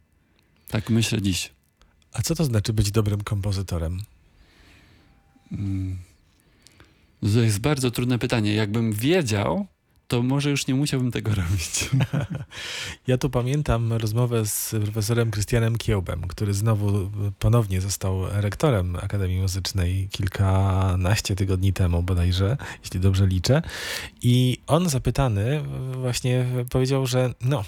Tak 0.69 0.91
myślę 0.91 1.23
dziś. 1.23 1.53
A 2.13 2.23
co 2.23 2.35
to 2.35 2.45
znaczy 2.45 2.73
być 2.73 2.91
dobrym 2.91 3.25
kompozytorem? 3.25 4.01
Mm. 5.53 5.99
To 7.21 7.41
jest 7.41 7.59
bardzo 7.59 7.91
trudne 7.91 8.19
pytanie. 8.19 8.55
Jakbym 8.55 8.93
wiedział, 8.93 9.67
to 10.09 10.23
może 10.23 10.51
już 10.51 10.67
nie 10.67 10.75
musiałbym 10.75 11.11
tego 11.11 11.35
robić. 11.35 11.81
Ja 13.07 13.19
tu 13.19 13.31
pamiętam 13.31 13.93
rozmowę 13.93 14.47
z 14.47 14.75
profesorem 14.85 15.31
Krystianem 15.31 15.79
Kiełbem, 15.79 16.23
który 16.23 16.55
znowu 16.55 17.11
ponownie 17.39 17.81
został 17.81 18.27
rektorem 18.31 18.97
Akademii 18.97 19.41
Muzycznej 19.41 20.09
kilkanaście 20.13 21.37
tygodni 21.37 21.73
temu 21.73 22.03
bodajże, 22.03 22.57
jeśli 22.83 23.01
dobrze 23.01 23.27
liczę. 23.27 23.63
I 24.23 24.59
on 24.67 24.89
zapytany 24.89 25.63
właśnie 25.93 26.47
powiedział, 26.71 27.07
że 27.07 27.35
no, 27.41 27.65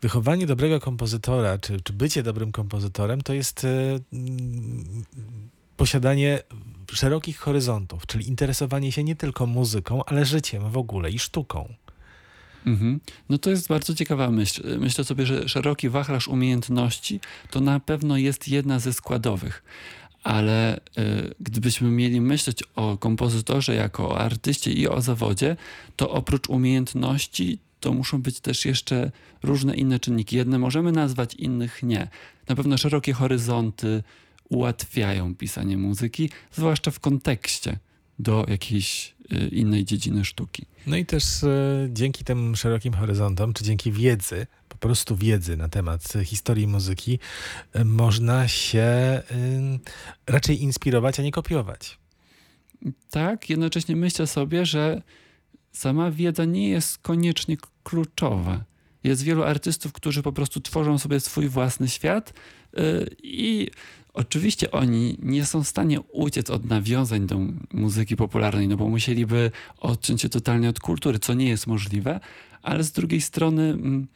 wychowanie 0.00 0.46
dobrego 0.46 0.80
kompozytora, 0.80 1.58
czy, 1.58 1.80
czy 1.80 1.92
bycie 1.92 2.22
dobrym 2.22 2.52
kompozytorem, 2.52 3.20
to 3.20 3.32
jest 3.32 3.64
e, 3.64 3.68
mm, 4.12 5.04
posiadanie 5.76 6.42
szerokich 6.92 7.38
horyzontów, 7.38 8.06
czyli 8.06 8.28
interesowanie 8.28 8.92
się 8.92 9.04
nie 9.04 9.16
tylko 9.16 9.46
muzyką, 9.46 10.04
ale 10.04 10.24
życiem 10.24 10.70
w 10.70 10.76
ogóle 10.76 11.10
i 11.10 11.18
sztuką. 11.18 11.74
Mhm. 12.66 13.00
No 13.28 13.38
to 13.38 13.50
jest 13.50 13.68
bardzo 13.68 13.94
ciekawa 13.94 14.30
myśl. 14.30 14.78
Myślę 14.78 15.04
sobie, 15.04 15.26
że 15.26 15.48
szeroki 15.48 15.88
wachlarz 15.88 16.28
umiejętności 16.28 17.20
to 17.50 17.60
na 17.60 17.80
pewno 17.80 18.16
jest 18.16 18.48
jedna 18.48 18.78
ze 18.78 18.92
składowych. 18.92 19.64
Ale 20.22 20.76
y, 20.76 20.80
gdybyśmy 21.40 21.90
mieli 21.90 22.20
myśleć 22.20 22.62
o 22.76 22.98
kompozytorze 22.98 23.74
jako 23.74 24.08
o 24.08 24.18
artyście 24.18 24.72
i 24.72 24.88
o 24.88 25.00
zawodzie, 25.00 25.56
to 25.96 26.10
oprócz 26.10 26.48
umiejętności 26.48 27.58
to 27.84 27.92
muszą 27.92 28.22
być 28.22 28.40
też 28.40 28.64
jeszcze 28.64 29.10
różne 29.42 29.74
inne 29.74 30.00
czynniki. 30.00 30.36
Jedne 30.36 30.58
możemy 30.58 30.92
nazwać, 30.92 31.34
innych 31.34 31.82
nie. 31.82 32.08
Na 32.48 32.56
pewno 32.56 32.78
szerokie 32.78 33.12
horyzonty 33.12 34.02
ułatwiają 34.48 35.34
pisanie 35.34 35.76
muzyki, 35.76 36.30
zwłaszcza 36.52 36.90
w 36.90 37.00
kontekście 37.00 37.78
do 38.18 38.46
jakiejś 38.48 39.14
y, 39.32 39.48
innej 39.48 39.84
dziedziny 39.84 40.24
sztuki. 40.24 40.66
No 40.86 40.96
i 40.96 41.06
też 41.06 41.44
e, 41.44 41.88
dzięki 41.90 42.24
tym 42.24 42.56
szerokim 42.56 42.94
horyzontom, 42.94 43.52
czy 43.52 43.64
dzięki 43.64 43.92
wiedzy, 43.92 44.46
po 44.68 44.76
prostu 44.76 45.16
wiedzy 45.16 45.56
na 45.56 45.68
temat 45.68 46.12
historii 46.24 46.66
muzyki, 46.66 47.18
e, 47.72 47.84
można 47.84 48.48
się 48.48 48.80
e, 48.80 49.22
raczej 50.26 50.62
inspirować, 50.62 51.20
a 51.20 51.22
nie 51.22 51.32
kopiować. 51.32 51.98
Tak, 53.10 53.50
jednocześnie 53.50 53.96
myślę 53.96 54.26
sobie, 54.26 54.66
że 54.66 55.02
sama 55.74 56.10
wiedza 56.10 56.44
nie 56.44 56.68
jest 56.68 56.98
koniecznie 56.98 57.56
kluczowa. 57.82 58.64
Jest 59.04 59.22
wielu 59.22 59.42
artystów, 59.42 59.92
którzy 59.92 60.22
po 60.22 60.32
prostu 60.32 60.60
tworzą 60.60 60.98
sobie 60.98 61.20
swój 61.20 61.48
własny 61.48 61.88
świat 61.88 62.32
yy, 62.72 63.10
i 63.22 63.70
oczywiście 64.14 64.70
oni 64.70 65.16
nie 65.22 65.44
są 65.44 65.64
w 65.64 65.68
stanie 65.68 66.00
uciec 66.00 66.50
od 66.50 66.64
nawiązań 66.64 67.26
do 67.26 67.38
muzyki 67.72 68.16
popularnej, 68.16 68.68
no 68.68 68.76
bo 68.76 68.88
musieliby 68.88 69.50
odciąć 69.78 70.22
się 70.22 70.28
totalnie 70.28 70.68
od 70.68 70.80
kultury, 70.80 71.18
co 71.18 71.34
nie 71.34 71.48
jest 71.48 71.66
możliwe, 71.66 72.20
ale 72.62 72.84
z 72.84 72.92
drugiej 72.92 73.20
strony 73.20 73.62
mm, 73.62 74.06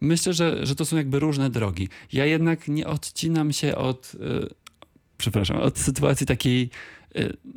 myślę, 0.00 0.32
że, 0.32 0.66
że 0.66 0.74
to 0.74 0.84
są 0.84 0.96
jakby 0.96 1.18
różne 1.18 1.50
drogi. 1.50 1.88
Ja 2.12 2.26
jednak 2.26 2.68
nie 2.68 2.86
odcinam 2.86 3.52
się 3.52 3.76
od, 3.76 4.14
yy, 4.14 4.48
przepraszam, 5.18 5.56
od 5.56 5.78
sytuacji 5.78 6.26
takiej 6.26 6.62
y, 6.62 6.68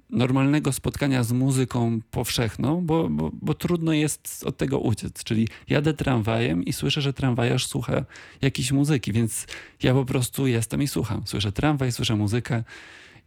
normalnego 0.09 0.73
spotkania 0.73 1.23
z 1.23 1.31
muzyką 1.31 1.99
powszechną, 2.11 2.85
bo, 2.85 3.09
bo, 3.09 3.31
bo 3.41 3.53
trudno 3.53 3.93
jest 3.93 4.43
od 4.45 4.57
tego 4.57 4.79
uciec. 4.79 5.23
Czyli 5.23 5.47
jadę 5.69 5.93
tramwajem 5.93 6.65
i 6.65 6.73
słyszę, 6.73 7.01
że 7.01 7.13
tramwajarz 7.13 7.67
słucha 7.67 8.05
jakiejś 8.41 8.71
muzyki, 8.71 9.13
więc 9.13 9.47
ja 9.83 9.93
po 9.93 10.05
prostu 10.05 10.47
jestem 10.47 10.83
i 10.83 10.87
słucham. 10.87 11.21
Słyszę 11.25 11.51
tramwaj, 11.51 11.91
słyszę 11.91 12.15
muzykę 12.15 12.63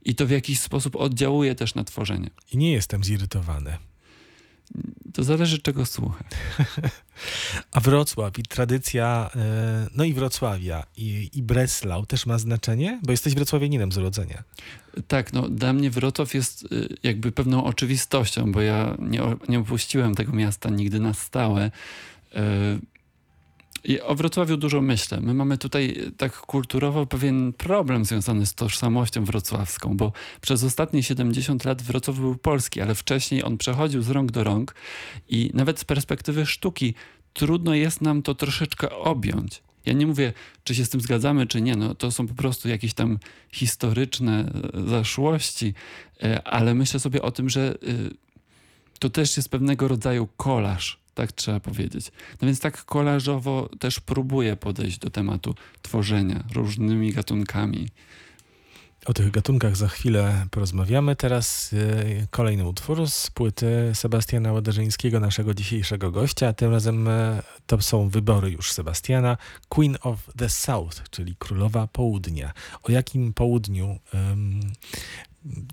i 0.05 0.15
to 0.15 0.27
w 0.27 0.31
jakiś 0.31 0.61
sposób 0.61 0.97
oddziałuje 0.97 1.55
też 1.55 1.75
na 1.75 1.85
tworzenie. 1.85 2.31
I 2.53 2.57
nie 2.57 2.73
jestem 2.73 3.05
zirytowany. 3.05 3.77
To 5.15 5.25
zależy 5.25 5.59
czego 5.59 5.87
słucha. 5.87 6.25
A 7.73 7.81
Wrocław 7.81 8.39
i 8.39 8.43
tradycja, 8.43 9.31
e, 9.37 9.87
no 9.95 10.05
i 10.05 10.15
Wrocławia 10.15 10.87
i, 10.97 11.31
i 11.33 11.43
Breslau 11.43 12.07
też 12.07 12.27
ma 12.27 12.39
znaczenie? 12.39 13.01
Bo 13.03 13.11
jesteś 13.11 13.35
wrocławianinem 13.35 13.93
z 13.93 13.99
urodzenia. 13.99 14.43
Tak, 15.09 15.33
no 15.33 15.49
dla 15.49 15.73
mnie 15.73 15.91
Wrocław 15.91 16.35
jest 16.35 16.63
y, 16.73 16.97
jakby 17.03 17.33
pewną 17.33 17.65
oczywistością, 17.65 18.53
bo 18.53 18.61
ja 18.61 18.97
nie, 18.99 19.23
nie 19.49 19.59
opuściłem 19.59 20.15
tego 20.15 20.33
miasta 20.33 20.71
nigdy 20.71 21.01
na 21.01 21.15
stałe. 21.15 21.71
I 23.87 24.01
o 24.01 24.15
Wrocławiu 24.15 24.57
dużo 24.57 24.81
myślę. 24.81 25.21
My 25.21 25.35
mamy 25.35 25.59
tutaj 25.59 25.95
y, 25.99 26.13
tak 26.13 26.37
kulturowo 26.41 27.07
pewien 27.07 27.53
problem 27.53 28.05
związany 28.05 28.47
z 28.47 28.55
tożsamością 28.55 29.25
wrocławską, 29.25 29.97
bo 29.97 30.13
przez 30.41 30.65
ostatnie 30.65 31.03
70 31.03 31.65
lat 31.65 31.83
Wrocław 31.83 32.19
był 32.19 32.37
polski, 32.37 32.81
ale 32.81 32.95
wcześniej 32.95 33.45
on 33.45 33.59
przechodził 33.59 34.03
z 34.03 34.11
rąk 34.11 34.31
do 34.31 34.45
rąk 34.45 34.75
i 35.29 35.51
nawet 35.55 35.79
z 35.79 35.85
perspektywy 35.85 36.47
sztuki 36.47 36.95
trudno 37.33 37.75
jest 37.75 38.01
nam 38.01 38.23
to 38.23 38.35
troszeczkę 38.35 38.91
objąć. 38.91 39.63
Ja 39.87 39.93
nie 39.93 40.07
mówię, 40.07 40.33
czy 40.65 40.75
się 40.75 40.85
z 40.85 40.89
tym 40.89 41.01
zgadzamy, 41.01 41.47
czy 41.47 41.61
nie. 41.61 41.77
No, 41.77 41.95
to 41.95 42.11
są 42.11 42.27
po 42.27 42.35
prostu 42.35 42.69
jakieś 42.69 42.95
tam 42.95 43.19
historyczne 43.53 44.53
e, 44.75 44.89
zaszłości, 44.89 45.75
e, 46.23 46.43
ale 46.43 46.75
myślę 46.75 47.01
sobie 47.01 47.23
o 47.23 47.31
tym, 47.31 47.51
że 47.51 47.75
to 48.99 49.11
też 49.11 49.37
jest 49.37 49.49
pewnego 49.49 49.89
rodzaju 49.89 50.29
kolaż, 50.37 51.06
tak 51.17 51.33
trzeba 51.33 51.61
powiedzieć. 51.61 52.13
No 52.43 52.47
więc 52.47 52.61
tak 52.61 52.85
kolażowo 52.85 53.69
też 53.79 54.01
próbuję 54.01 54.57
podejść 54.57 54.99
do 54.99 55.11
tematu 55.11 55.55
tworzenia 55.83 56.45
różnymi 56.55 57.13
gatunkami. 57.13 57.89
O 59.07 59.15
tych 59.15 59.31
gatunkach 59.31 59.77
za 59.77 59.89
chwilę 59.89 60.47
porozmawiamy. 60.51 61.17
Teraz 61.17 61.73
e, 61.73 62.27
kolejny 62.31 62.69
utwór 62.69 63.11
z 63.11 63.31
płyty 63.31 63.91
Sebastiana 63.95 64.53
Ładarzyńskiego, 64.53 65.21
naszego 65.21 65.55
dzisiejszego 65.55 66.11
gościa. 66.11 66.53
Tym 66.53 66.71
razem 66.71 67.09
e, 67.09 67.43
to 67.67 67.83
są 67.83 68.09
wybory 68.09 68.51
już 68.51 68.73
Sebastiana. 68.73 69.37
Queen 69.69 69.97
of 70.03 70.19
the 70.37 70.49
South, 70.49 71.11
czyli 71.11 71.37
Królowa 71.39 71.87
Południa. 71.87 72.53
O 72.83 72.93
jakim 72.93 73.33
południu, 73.33 73.99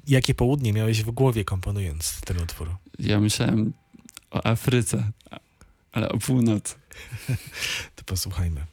jakie 0.07 0.33
południe 0.33 0.73
miałeś 0.73 1.03
w 1.03 1.11
głowie 1.11 1.45
komponując 1.45 2.21
ten 2.21 2.41
utwór? 2.41 2.69
Ja 2.99 3.19
myślałem 3.19 3.73
o 4.33 4.47
Afryce, 4.47 5.11
ale 5.91 6.09
o 6.09 6.17
północy. 6.17 6.75
To 7.95 8.03
posłuchajmy. 8.05 8.65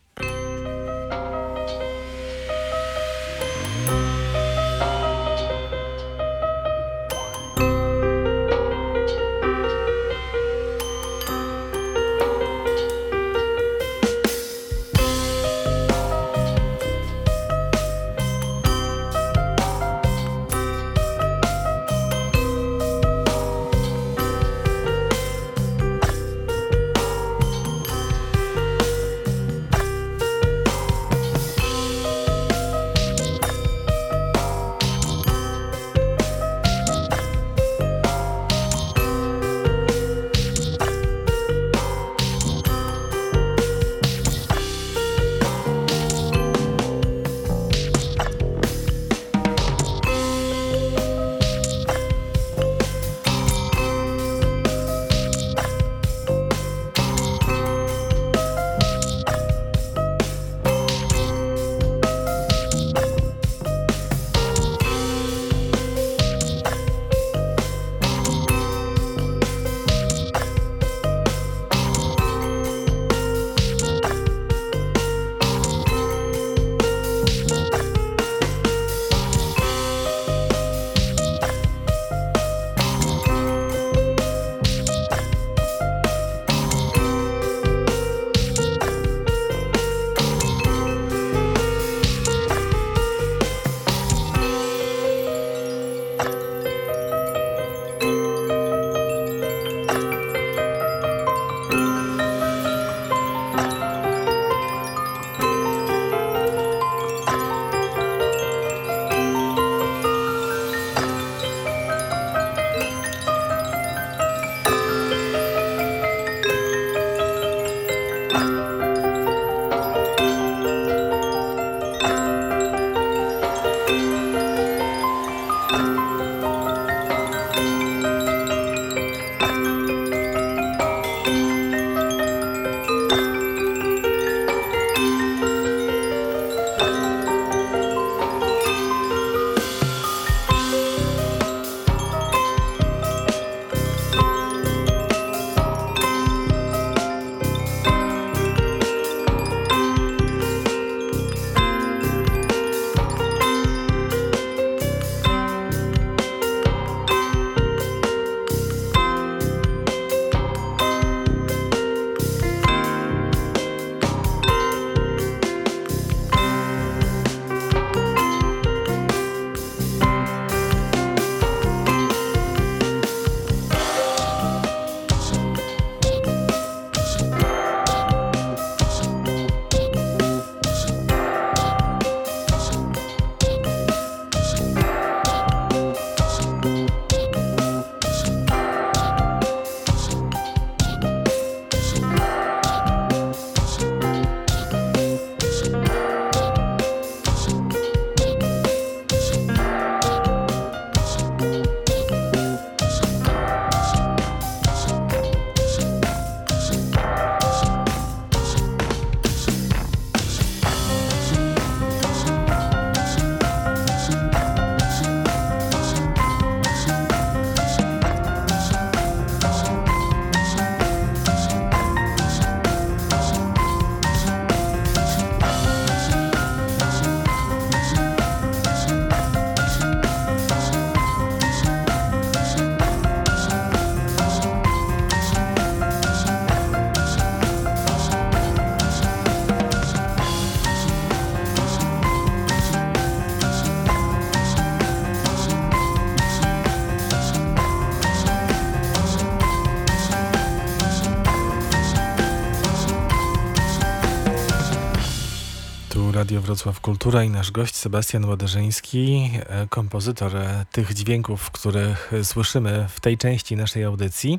Wrocław 256.50 256.80
Kultura 256.80 257.24
i 257.24 257.30
nasz 257.30 257.50
gość 257.50 257.76
Sebastian 257.76 258.24
Łoderzyński, 258.24 259.30
e, 259.34 259.66
kompozytor 259.66 260.36
e, 260.36 260.66
tych 260.72 260.94
dźwięków, 260.94 261.50
których 261.50 262.12
słyszymy 262.22 262.86
w 262.88 263.00
tej 263.00 263.18
części 263.18 263.56
naszej 263.56 263.84
audycji. 263.84 264.38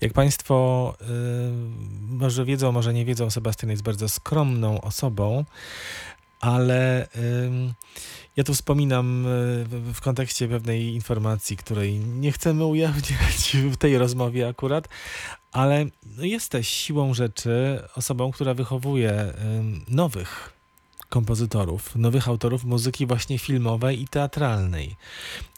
Jak 0.00 0.12
Państwo 0.12 0.94
y, 1.00 1.04
może 2.08 2.44
wiedzą, 2.44 2.72
może 2.72 2.94
nie 2.94 3.04
wiedzą, 3.04 3.30
Sebastian 3.30 3.70
jest 3.70 3.82
bardzo 3.82 4.08
skromną 4.08 4.80
osobą, 4.80 5.44
ale 6.40 7.06
y, 7.06 7.08
ja 8.36 8.44
tu 8.44 8.54
wspominam 8.54 9.24
w, 9.68 10.00
kontekście 10.00 10.48
pewnej 10.48 10.94
informacji, 10.94 11.56
której 11.56 11.98
nie 11.98 12.32
chcemy 12.32 12.64
ujawniać 12.64 13.56
w 13.72 13.76
tej 13.76 13.98
rozmowie 13.98 14.48
akurat, 14.48 14.88
ale 15.52 15.86
jesteś 16.18 16.68
siłą 16.68 17.14
rzeczy 17.14 17.82
osobą, 17.96 18.32
która 18.32 18.54
wychowuje 18.54 19.34
nowych 19.88 20.54
kompozytorów, 21.14 21.96
nowych 21.96 22.28
autorów 22.28 22.64
muzyki 22.64 23.06
właśnie 23.06 23.38
filmowej 23.38 24.02
i 24.02 24.08
teatralnej. 24.08 24.96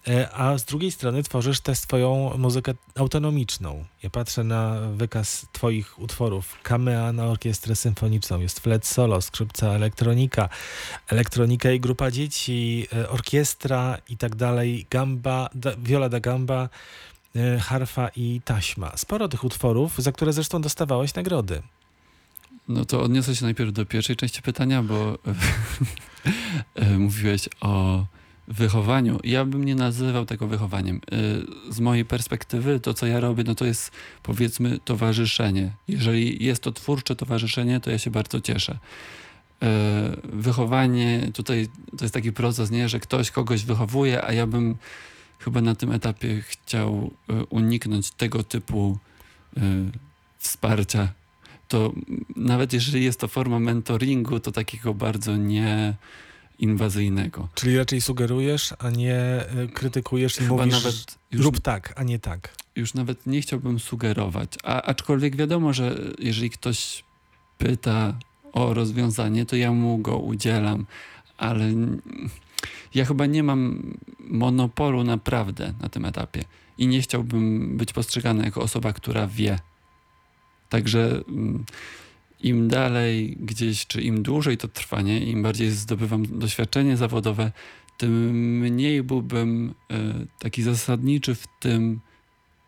E, 0.09 0.31
a 0.31 0.59
z 0.59 0.65
drugiej 0.65 0.91
strony 0.91 1.23
tworzysz 1.23 1.61
tę 1.61 1.75
swoją 1.75 2.39
muzykę 2.39 2.75
autonomiczną. 2.95 3.85
Ja 4.03 4.11
patrzę 4.11 4.45
na 4.45 4.81
wykaz 4.81 5.47
twoich 5.53 5.99
utworów. 5.99 6.57
Kamea 6.63 7.13
na 7.13 7.25
orkiestrę 7.25 7.77
symfoniczną, 7.77 8.41
jest 8.41 8.61
flet 8.61 8.87
solo, 8.87 9.23
skrzypca, 9.23 9.67
elektronika, 9.67 10.49
elektronika 11.09 11.71
i 11.71 11.81
grupa 11.81 12.11
dzieci, 12.11 12.87
e, 12.93 13.09
orkiestra 13.09 13.99
i 14.09 14.17
tak 14.17 14.35
dalej, 14.35 14.87
gamba, 14.91 15.49
da, 15.55 15.71
viola 15.77 16.09
da 16.09 16.21
gamba, 16.21 16.69
E, 17.37 17.59
harfa 17.59 18.09
i 18.17 18.41
taśma. 18.45 18.97
Sporo 18.97 19.29
tych 19.29 19.45
utworów, 19.45 19.99
za 19.99 20.13
które 20.13 20.33
zresztą 20.33 20.61
dostawałeś 20.61 21.15
nagrody. 21.15 21.63
No 22.69 22.85
to 22.85 23.03
odniosę 23.03 23.37
się 23.37 23.45
najpierw 23.45 23.73
do 23.73 23.87
pierwszej 23.87 24.17
części 24.17 24.43
pytania, 24.43 24.83
bo 24.83 25.19
e, 26.75 26.99
mówiłeś 26.99 27.49
o 27.61 28.05
wychowaniu. 28.49 29.21
Ja 29.25 29.45
bym 29.45 29.65
nie 29.65 29.75
nazywał 29.75 30.27
tego 30.27 30.47
wychowaniem. 30.47 30.97
E, 30.97 31.73
z 31.73 31.81
mojej 31.81 32.05
perspektywy 32.05 32.81
to, 32.81 32.95
co 32.95 33.07
ja 33.07 33.21
robię, 33.21 33.45
no 33.47 33.55
to 33.55 33.65
jest 33.65 33.91
powiedzmy 34.23 34.79
towarzyszenie. 34.85 35.71
Jeżeli 35.89 36.45
jest 36.45 36.63
to 36.63 36.73
twórcze 36.73 37.17
towarzyszenie, 37.17 37.81
to 37.81 37.91
ja 37.91 37.99
się 37.99 38.11
bardzo 38.11 38.41
cieszę. 38.41 38.79
Wychowanie, 40.25 41.31
tutaj 41.35 41.69
to 41.99 42.05
jest 42.05 42.15
taki 42.15 42.33
proces, 42.33 42.71
nie, 42.71 42.89
że 42.89 43.01
ktoś 43.01 43.31
kogoś 43.31 43.65
wychowuje, 43.65 44.25
a 44.25 44.33
ja 44.33 44.47
bym 44.47 44.77
chyba 45.39 45.61
na 45.61 45.75
tym 45.75 45.93
etapie 45.93 46.41
chciał 46.41 47.11
e, 47.29 47.45
uniknąć 47.45 48.11
tego 48.11 48.45
typu 48.45 48.99
wsparcia. 50.39 51.09
To 51.69 51.93
nawet 52.37 52.73
jeżeli 52.73 53.05
jest 53.05 53.21
to 53.21 53.29
forma 53.29 53.59
mentoringu, 53.59 54.41
to 54.41 54.53
takiego 54.53 54.95
bardzo 54.95 55.37
nie 55.37 55.95
inwazyjnego. 56.59 57.49
Czyli 57.55 57.77
raczej 57.77 58.01
sugerujesz, 58.01 58.75
a 58.79 58.91
nie 58.91 59.45
krytykujesz 59.75 60.37
i 60.37 60.41
Chyba 60.41 60.57
mówisz 60.57 60.73
nawet 60.73 61.19
już, 61.33 61.45
rób 61.45 61.61
tak, 61.61 61.93
a 61.97 62.03
nie 62.03 62.19
tak. 62.19 62.55
Już 62.77 62.95
nawet 62.95 63.27
nie 63.27 63.41
chciałbym 63.41 63.79
sugerować. 63.79 64.55
A, 64.63 64.83
aczkolwiek 64.83 65.37
wiadomo, 65.37 65.73
że 65.73 65.99
jeżeli 66.19 66.51
ktoś 66.51 67.05
pyta 67.59 68.19
o 68.53 68.75
rozwiązanie, 68.75 69.47
to 69.47 69.57
ja 69.57 69.73
mu 69.73 69.99
go 69.99 70.19
udzielam, 70.19 70.87
ale 71.39 71.73
ja 72.95 73.05
chyba 73.05 73.27
nie 73.27 73.43
mam 73.43 73.93
monopolu 74.21 75.05
naprawdę 75.05 75.75
na 75.81 75.89
tym 75.89 76.05
etapie 76.05 76.45
i 76.79 76.87
nie 76.87 77.03
chciałbym 77.03 77.77
być 77.77 77.93
postrzegany 77.93 78.45
jako 78.45 78.63
osoba, 78.63 78.93
która 78.93 79.27
wie. 79.27 79.59
Także 80.69 81.23
mm, 81.29 81.65
im 82.43 82.69
dalej 82.69 83.37
gdzieś, 83.41 83.87
czy 83.87 84.03
im 84.03 84.23
dłużej 84.23 84.57
to 84.57 84.69
trwanie, 84.69 85.19
im 85.19 85.43
bardziej 85.43 85.71
zdobywam 85.71 86.39
doświadczenie 86.39 86.97
zawodowe, 86.97 87.53
tym 87.99 88.31
mniej 88.61 89.03
byłbym 89.03 89.75
e, 89.91 89.97
taki 90.39 90.63
zasadniczy 90.63 91.35
w 91.35 91.47
tym, 91.61 92.01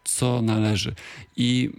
co 0.05 0.43
należy. 0.43 0.95
I 1.37 1.71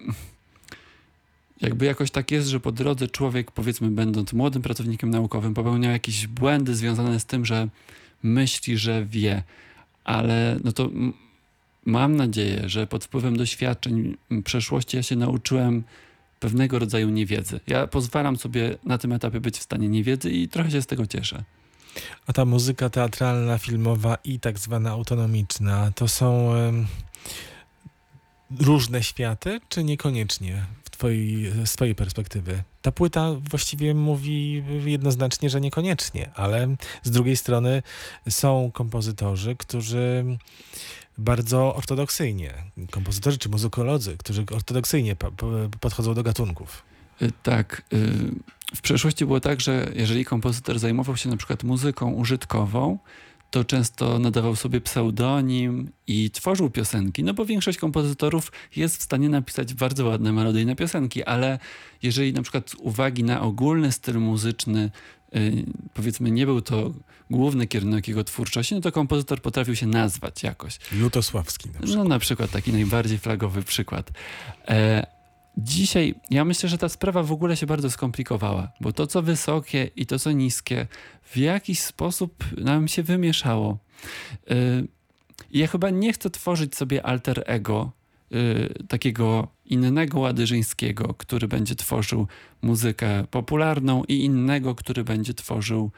jakby 1.62 1.86
jakoś 1.86 2.12
tak 2.12 2.32
jest, 2.32 2.48
że 2.48 2.60
po 2.60 2.72
drodze 2.72 3.08
człowiek, 3.08 3.52
powiedzmy, 3.52 3.92
będąc 3.92 4.34
młodym 4.34 4.62
pracownikiem 4.62 5.10
naukowym, 5.10 5.54
popełniał 5.54 5.92
jakieś 5.92 6.28
błędy 6.28 6.76
związane 6.76 7.20
z 7.20 7.26
tym, 7.26 7.46
że 7.46 7.68
myśli, 8.24 8.78
że 8.78 9.06
wie, 9.06 9.44
ale 10.04 10.60
no 10.64 10.72
to 10.72 10.90
mam 11.86 12.16
nadzieję, 12.16 12.70
że 12.70 12.88
pod 12.88 13.06
wpływem 13.06 13.38
doświadczeń 13.38 14.18
przeszłości 14.44 14.98
ja 14.98 15.04
się 15.04 15.16
nauczyłem 15.16 15.84
pewnego 16.40 16.80
rodzaju 16.80 17.10
niewiedzy. 17.10 17.60
Ja 17.68 17.88
pozwalam 17.88 18.38
sobie 18.38 18.78
na 18.84 18.98
tym 18.98 19.14
etapie 19.14 19.40
być 19.42 19.58
w 19.58 19.64
stanie 19.64 19.90
niewiedzy 19.90 20.32
i 20.32 20.48
trochę 20.48 20.72
się 20.72 20.82
z 20.82 20.88
tego 20.88 21.08
cieszę. 21.08 21.44
A 22.28 22.34
ta 22.34 22.46
muzyka 22.46 22.90
teatralna, 22.90 23.58
filmowa 23.58 24.18
i 24.24 24.40
tak 24.40 24.60
zwana 24.60 24.90
autonomiczna 24.90 25.92
to 25.96 26.08
są 26.08 26.52
różne 28.60 29.04
światy, 29.04 29.60
czy 29.70 29.84
niekoniecznie 29.84 30.66
w 30.84 30.90
twojej, 30.90 31.52
z 31.66 31.72
twojej 31.72 31.96
perspektywy? 31.96 32.64
Ta 32.82 32.92
płyta 32.92 33.34
właściwie 33.50 33.94
mówi 33.94 34.64
jednoznacznie, 34.86 35.50
że 35.50 35.62
niekoniecznie, 35.62 36.32
ale 36.36 36.76
z 37.04 37.12
drugiej 37.12 37.38
strony 37.38 37.84
są 38.30 38.72
kompozytorzy, 38.74 39.56
którzy 39.56 40.26
bardzo 41.20 41.76
ortodoksyjnie, 41.76 42.54
kompozytorzy 42.92 43.38
czy 43.38 43.50
muzykolodzy, 43.50 44.18
którzy 44.18 44.46
ortodoksyjnie 44.56 45.16
podchodzą 45.80 46.14
do 46.14 46.24
gatunków. 46.24 46.84
Y, 47.22 47.32
tak. 47.44 47.82
Y, 47.94 48.32
w 48.76 48.82
przeszłości 48.82 49.26
było 49.26 49.40
tak, 49.40 49.62
że 49.62 49.92
jeżeli 49.96 50.26
kompozytor 50.26 50.80
zajmował 50.80 51.18
się 51.18 51.30
na 51.30 51.38
przykład 51.38 51.64
muzyką 51.64 52.12
użytkową, 52.12 52.98
to 53.52 53.64
często 53.64 54.20
nadawał 54.20 54.56
sobie 54.56 54.82
pseudonim 54.82 55.92
i 56.08 56.32
tworzył 56.32 56.70
piosenki, 56.70 57.24
no 57.24 57.34
bo 57.34 57.46
większość 57.46 57.78
kompozytorów 57.78 58.52
jest 58.76 58.98
w 58.98 59.04
stanie 59.04 59.30
napisać 59.30 59.74
bardzo 59.74 60.06
ładne 60.06 60.34
melodyjne 60.34 60.76
piosenki, 60.76 61.24
ale 61.24 61.60
jeżeli 62.04 62.34
na 62.34 62.42
przykład 62.42 62.70
z 62.70 62.76
uwagi 62.76 63.24
na 63.24 63.42
ogólny 63.42 63.92
styl 63.92 64.20
muzyczny 64.20 64.92
powiedzmy 65.94 66.32
nie 66.32 66.46
był 66.46 66.62
to 66.62 66.94
główny 67.30 67.68
kierunek 67.68 68.08
jego 68.08 68.24
twórczości, 68.24 68.76
no 68.76 68.82
to 68.82 68.92
kompozytor 68.92 69.42
potrafił 69.42 69.76
się 69.76 69.88
nazwać 69.88 70.44
jakoś. 70.44 70.80
Lutosławski 70.92 71.70
na 71.70 71.80
przykład. 71.80 71.98
No 71.98 72.04
na 72.04 72.20
przykład 72.20 72.52
taki 72.52 72.74
najbardziej 72.74 73.18
flagowy 73.18 73.64
przykład. 73.64 74.12
E, 74.68 75.20
Dzisiaj 75.58 76.16
ja 76.30 76.46
myślę, 76.46 76.70
że 76.70 76.78
ta 76.78 76.90
sprawa 76.90 77.24
w 77.24 77.32
ogóle 77.32 77.58
się 77.58 77.66
bardzo 77.66 77.92
skomplikowała, 77.92 78.72
bo 78.82 78.94
to 78.94 79.08
co 79.08 79.22
wysokie 79.22 79.90
i 79.96 80.06
to 80.06 80.20
co 80.20 80.32
niskie 80.32 80.88
w 81.24 81.38
jakiś 81.38 81.80
sposób 81.80 82.46
nam 82.58 82.88
się 82.88 83.04
wymieszało. 83.04 83.78
Y, 84.52 84.88
ja 85.52 85.68
chyba 85.68 85.90
nie 85.90 86.14
chcę 86.14 86.30
tworzyć 86.30 86.76
sobie 86.76 87.06
alter 87.06 87.44
ego, 87.46 87.92
y, 87.92 87.99
takiego 88.88 89.48
innego 89.66 90.20
ładyżyńskiego, 90.20 91.14
który 91.18 91.48
będzie 91.48 91.76
tworzył 91.76 92.28
muzykę 92.62 93.24
popularną 93.32 94.04
i 94.04 94.14
innego, 94.26 94.76
który 94.76 95.04
będzie 95.04 95.34
tworzył 95.34 95.92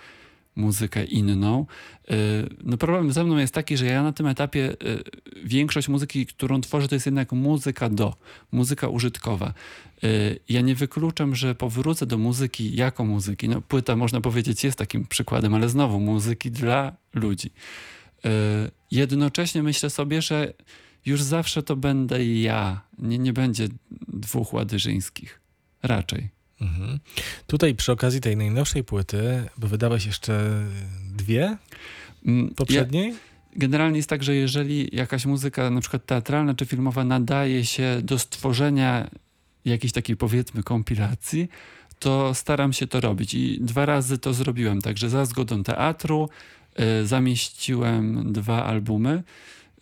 muzykę 0.55 1.03
inną. 1.03 1.65
Y, 2.11 2.15
no 2.63 2.77
problem 2.77 3.11
ze 3.11 3.23
mną 3.23 3.37
jest 3.37 3.53
taki, 3.53 3.77
że 3.77 3.85
ja 3.85 4.03
na 4.03 4.11
tym 4.11 4.27
etapie 4.27 4.71
y, 4.71 5.03
większość 5.43 5.87
muzyki, 5.87 6.25
którą 6.25 6.61
tworzę, 6.61 6.87
to 6.87 6.95
jest 6.95 7.05
jednak 7.05 7.31
muzyka 7.31 7.89
do, 7.89 8.13
muzyka 8.51 8.87
użytkowa. 8.87 9.53
Y, 10.03 10.39
ja 10.49 10.61
nie 10.61 10.75
wykluczam, 10.75 11.35
że 11.35 11.55
powrócę 11.55 12.05
do 12.05 12.17
muzyki 12.17 12.75
jako 12.75 13.05
muzyki. 13.05 13.49
No, 13.49 13.61
płyta, 13.61 13.95
można 13.95 14.21
powiedzieć, 14.21 14.63
jest 14.63 14.77
takim 14.77 15.05
przykładem, 15.05 15.53
ale 15.53 15.69
znowu 15.69 15.99
muzyki 15.99 16.51
dla 16.51 16.95
ludzi. 17.13 17.51
Jednocześnie 18.91 19.63
myślę 19.63 19.89
sobie, 19.89 20.21
że 20.21 20.53
już 21.05 21.21
zawsze 21.21 21.63
to 21.63 21.75
będę 21.75 22.25
ja. 22.25 22.81
Nie, 22.97 23.17
nie 23.17 23.33
będzie 23.33 23.67
dwóch 24.07 24.53
ładyżyńskich. 24.53 25.39
Raczej. 25.83 26.29
Mhm. 26.61 26.99
Tutaj 27.47 27.75
przy 27.75 27.91
okazji 27.91 28.21
tej 28.21 28.37
najnowszej 28.37 28.83
płyty, 28.83 29.43
bo 29.57 29.67
wydałeś 29.67 30.05
jeszcze 30.05 30.65
dwie 31.15 31.57
mm, 32.25 32.49
poprzedniej? 32.55 33.09
Ja, 33.09 33.17
generalnie 33.55 33.97
jest 33.97 34.09
tak, 34.09 34.23
że 34.23 34.35
jeżeli 34.35 34.89
jakaś 34.95 35.25
muzyka, 35.25 35.69
na 35.69 35.81
przykład 35.81 36.05
teatralna 36.05 36.53
czy 36.53 36.65
filmowa, 36.65 37.03
nadaje 37.03 37.65
się 37.65 38.01
do 38.03 38.19
stworzenia 38.19 39.09
jakiejś 39.65 39.93
takiej 39.93 40.17
powiedzmy 40.17 40.63
kompilacji, 40.63 41.49
to 41.99 42.33
staram 42.33 42.73
się 42.73 42.87
to 42.87 42.99
robić 42.99 43.33
i 43.33 43.57
dwa 43.61 43.85
razy 43.85 44.17
to 44.17 44.33
zrobiłem. 44.33 44.81
Także 44.81 45.09
za 45.09 45.25
zgodą 45.25 45.63
teatru 45.63 46.29
y, 46.79 47.07
zamieściłem 47.07 48.33
dwa 48.33 48.65
albumy. 48.65 49.23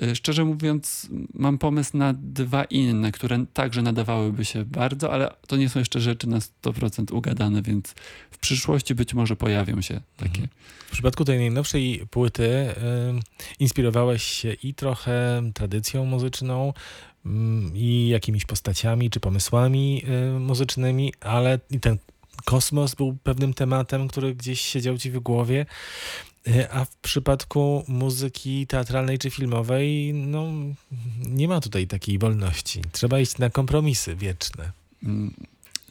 Y, 0.03 0.15
szczerze 0.15 0.45
mówiąc, 0.45 1.09
mam 1.33 1.57
pomysł 1.57 1.97
na 1.97 2.13
dwa 2.13 2.63
inne, 2.63 3.11
które 3.11 3.45
także 3.53 3.81
nadawałyby 3.81 4.45
się 4.45 4.65
bardzo, 4.65 5.13
ale 5.13 5.33
to 5.47 5.57
nie 5.57 5.69
są 5.69 5.79
jeszcze 5.79 6.01
rzeczy 6.01 6.27
na 6.27 6.39
100% 6.39 7.13
ugadane, 7.13 7.61
więc 7.61 7.95
w 8.31 8.37
przyszłości 8.37 8.95
być 8.95 9.13
może 9.13 9.35
pojawią 9.35 9.81
się 9.81 10.01
takie. 10.17 10.41
Mhm. 10.41 10.47
W 10.87 10.91
przypadku 10.91 11.25
tej 11.25 11.37
najnowszej 11.37 12.07
płyty 12.09 12.43
y, 12.43 12.73
inspirowałeś 13.59 14.23
się 14.23 14.53
i 14.53 14.73
trochę 14.73 15.41
tradycją 15.53 16.05
muzyczną, 16.05 16.73
y, 17.25 17.29
i 17.73 18.07
jakimiś 18.07 18.45
postaciami 18.45 19.09
czy 19.09 19.19
pomysłami 19.19 20.03
y, 20.35 20.39
muzycznymi, 20.39 21.13
ale 21.21 21.59
i 21.71 21.79
ten 21.79 21.97
kosmos 22.45 22.95
był 22.95 23.17
pewnym 23.23 23.53
tematem, 23.53 24.07
który 24.07 24.35
gdzieś 24.35 24.61
siedział 24.61 24.97
ci 24.97 25.11
w 25.11 25.19
głowie. 25.19 25.65
E, 26.47 26.69
a 26.71 26.85
w 26.85 26.95
przypadku 26.95 27.83
muzyki 27.87 28.67
teatralnej 28.67 29.17
czy 29.17 29.29
filmowej, 29.29 30.13
no 30.13 30.47
nie 31.29 31.47
ma 31.47 31.61
tutaj 31.61 31.87
takiej 31.87 32.19
wolności. 32.19 32.81
Trzeba 32.91 33.19
iść 33.19 33.37
na 33.37 33.49
kompromisy 33.49 34.15
wieczne. 34.15 34.71
Mm, 35.03 35.33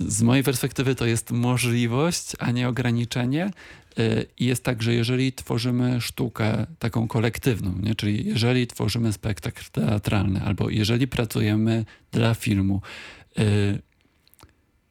z 0.01 0.23
mojej 0.23 0.45
perspektywy 0.45 0.95
to 0.95 1.07
jest 1.07 1.31
możliwość, 1.31 2.33
a 2.39 2.51
nie 2.51 2.69
ograniczenie. 2.69 3.51
Y, 3.99 4.27
I 4.39 4.47
jest 4.47 4.65
tak, 4.65 4.83
że 4.83 4.95
jeżeli 4.95 5.33
tworzymy 5.33 6.01
sztukę 6.01 6.67
taką 6.79 7.09
kolektywną, 7.09 7.75
nie? 7.83 7.95
czyli 7.95 8.27
jeżeli 8.27 8.67
tworzymy 8.67 9.13
spektakl 9.13 9.63
teatralny 9.73 10.43
albo 10.43 10.71
jeżeli 10.71 11.09
pracujemy 11.09 11.85
dla 12.13 12.35
filmu, 12.35 12.81
y, 13.39 13.88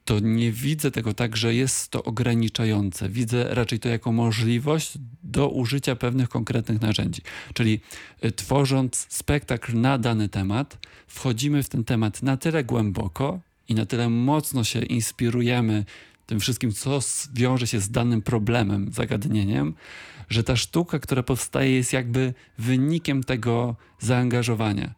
to 0.07 0.19
nie 0.19 0.51
widzę 0.51 0.91
tego 0.91 1.13
tak, 1.13 1.37
że 1.37 1.53
jest 1.53 1.91
to 1.91 2.03
ograniczające. 2.03 3.09
Widzę 3.09 3.47
raczej 3.49 3.79
to 3.79 3.89
jako 3.89 4.11
możliwość 4.11 4.93
do 5.23 5.49
użycia 5.49 5.95
pewnych 5.95 6.29
konkretnych 6.29 6.81
narzędzi. 6.81 7.21
Czyli 7.53 7.79
y, 8.25 8.31
tworząc 8.31 9.07
spektakl 9.09 9.79
na 9.79 9.97
dany 9.97 10.29
temat, 10.29 10.77
wchodzimy 11.07 11.63
w 11.63 11.69
ten 11.69 11.83
temat 11.83 12.23
na 12.23 12.37
tyle 12.37 12.63
głęboko 12.63 13.39
i 13.69 13.75
na 13.75 13.85
tyle 13.85 14.09
mocno 14.09 14.63
się 14.63 14.79
inspirujemy 14.79 15.85
tym 16.25 16.39
wszystkim, 16.39 16.71
co 16.71 16.99
wiąże 17.33 17.67
się 17.67 17.79
z 17.79 17.89
danym 17.89 18.21
problemem, 18.21 18.91
zagadnieniem, 18.93 19.73
że 20.29 20.43
ta 20.43 20.55
sztuka, 20.55 20.99
która 20.99 21.23
powstaje, 21.23 21.71
jest 21.71 21.93
jakby 21.93 22.33
wynikiem 22.57 23.23
tego 23.23 23.75
zaangażowania. 23.99 24.96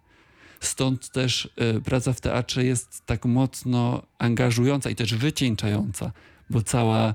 Stąd 0.60 1.10
też 1.10 1.50
y, 1.78 1.82
praca 1.82 2.14
w 2.14 2.22
teatrze 2.22 2.66
jest 2.66 3.06
tak 3.06 3.26
mocno 3.26 4.02
angażująca 4.18 4.90
i 4.90 4.96
też 4.96 5.16
wycieńczająca, 5.16 6.12
bo 6.50 6.62
cała 6.62 7.10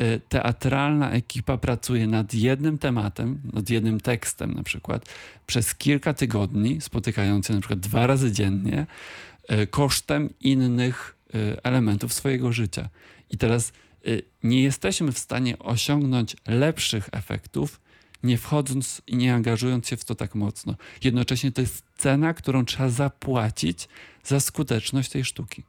y, 0.00 0.20
teatralna 0.28 1.10
ekipa 1.10 1.58
pracuje 1.58 2.06
nad 2.06 2.34
jednym 2.34 2.78
tematem, 2.78 3.40
nad 3.52 3.70
jednym 3.70 4.00
tekstem 4.00 4.54
na 4.54 4.62
przykład, 4.62 5.08
przez 5.46 5.74
kilka 5.74 6.14
tygodni, 6.14 6.80
spotykając 6.80 7.46
się 7.46 7.54
na 7.54 7.60
przykład 7.60 7.80
dwa 7.80 8.06
razy 8.06 8.32
dziennie, 8.32 8.86
y, 9.52 9.66
kosztem 9.66 10.30
innych 10.40 11.12
elementów 11.62 12.12
swojego 12.12 12.52
życia. 12.52 12.88
I 13.30 13.38
teraz 13.38 13.72
nie 14.42 14.62
jesteśmy 14.62 15.12
w 15.12 15.18
stanie 15.18 15.58
osiągnąć 15.58 16.36
lepszych 16.46 17.08
efektów, 17.12 17.80
nie 18.22 18.38
wchodząc 18.38 19.02
i 19.06 19.16
nie 19.16 19.34
angażując 19.34 19.88
się 19.88 19.96
w 19.96 20.04
to 20.04 20.14
tak 20.14 20.34
mocno. 20.34 20.74
Jednocześnie 21.04 21.52
to 21.52 21.60
jest 21.60 21.82
cena, 21.96 22.34
którą 22.34 22.64
trzeba 22.64 22.88
zapłacić 22.88 23.88
za 24.24 24.40
skuteczność 24.40 25.10
tej 25.10 25.24
sztuki. 25.24 25.62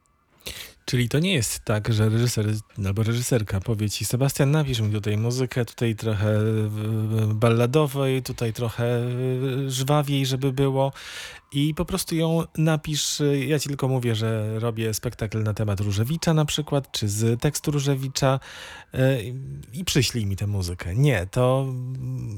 Czyli 0.89 1.09
to 1.09 1.19
nie 1.19 1.33
jest 1.33 1.59
tak, 1.59 1.93
że 1.93 2.09
reżyser 2.09 2.45
albo 2.85 3.03
reżyserka 3.03 3.59
powie 3.59 3.89
ci 3.89 4.05
Sebastian, 4.05 4.51
napisz 4.51 4.79
mi 4.79 4.91
tutaj 4.91 5.17
muzykę, 5.17 5.65
tutaj 5.65 5.95
trochę 5.95 6.39
balladowej, 7.27 8.23
tutaj 8.23 8.53
trochę 8.53 9.01
żwawiej, 9.67 10.25
żeby 10.25 10.53
było 10.53 10.91
i 11.51 11.73
po 11.73 11.85
prostu 11.85 12.15
ją 12.15 12.43
napisz. 12.57 13.21
Ja 13.47 13.59
ci 13.59 13.69
tylko 13.69 13.87
mówię, 13.87 14.15
że 14.15 14.59
robię 14.59 14.93
spektakl 14.93 15.43
na 15.43 15.53
temat 15.53 15.79
Różewicza 15.79 16.33
na 16.33 16.45
przykład, 16.45 16.91
czy 16.91 17.09
z 17.09 17.41
tekstu 17.41 17.71
Różewicza 17.71 18.39
e, 18.93 19.23
i 19.73 19.85
przyślij 19.85 20.25
mi 20.25 20.35
tę 20.35 20.47
muzykę. 20.47 20.95
Nie, 20.95 21.27
to 21.31 21.65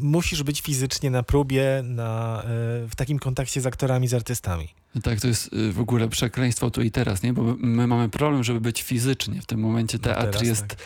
musisz 0.02 0.44
być 0.44 0.62
fizycznie 0.62 1.12
na 1.12 1.24
próbie, 1.24 1.82
na, 1.84 2.42
e, 2.44 2.46
w 2.88 2.96
takim 2.96 3.20
kontakcie 3.20 3.62
z 3.62 3.66
aktorami, 3.66 4.08
z 4.08 4.14
artystami. 4.14 4.70
Tak, 5.04 5.22
to 5.22 5.28
jest 5.28 5.54
y, 5.54 5.72
w 5.72 5.80
ogóle 5.80 6.10
przekleństwo 6.10 6.72
tu 6.72 6.82
i 6.82 6.92
teraz, 6.92 7.24
nie? 7.24 7.34
Bo 7.34 7.56
my 7.60 7.88
mamy 7.88 8.10
problem, 8.10 8.44
żeby 8.44 8.62
być 8.62 8.84
fizycznie. 8.84 9.42
W 9.42 9.46
tym 9.46 9.60
momencie 9.60 9.98
no 9.98 10.04
teatr 10.04 10.32
teraz, 10.32 10.48
jest 10.48 10.68
tak. 10.68 10.80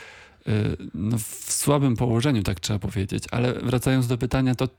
Y, 0.47 0.77
no, 0.93 1.17
w 1.17 1.51
słabym 1.51 1.95
położeniu, 1.95 2.43
tak 2.43 2.59
trzeba 2.59 2.79
powiedzieć. 2.79 3.23
Ale 3.31 3.53
wracając 3.53 4.07
do 4.07 4.17
pytania, 4.17 4.55
to 4.55 4.69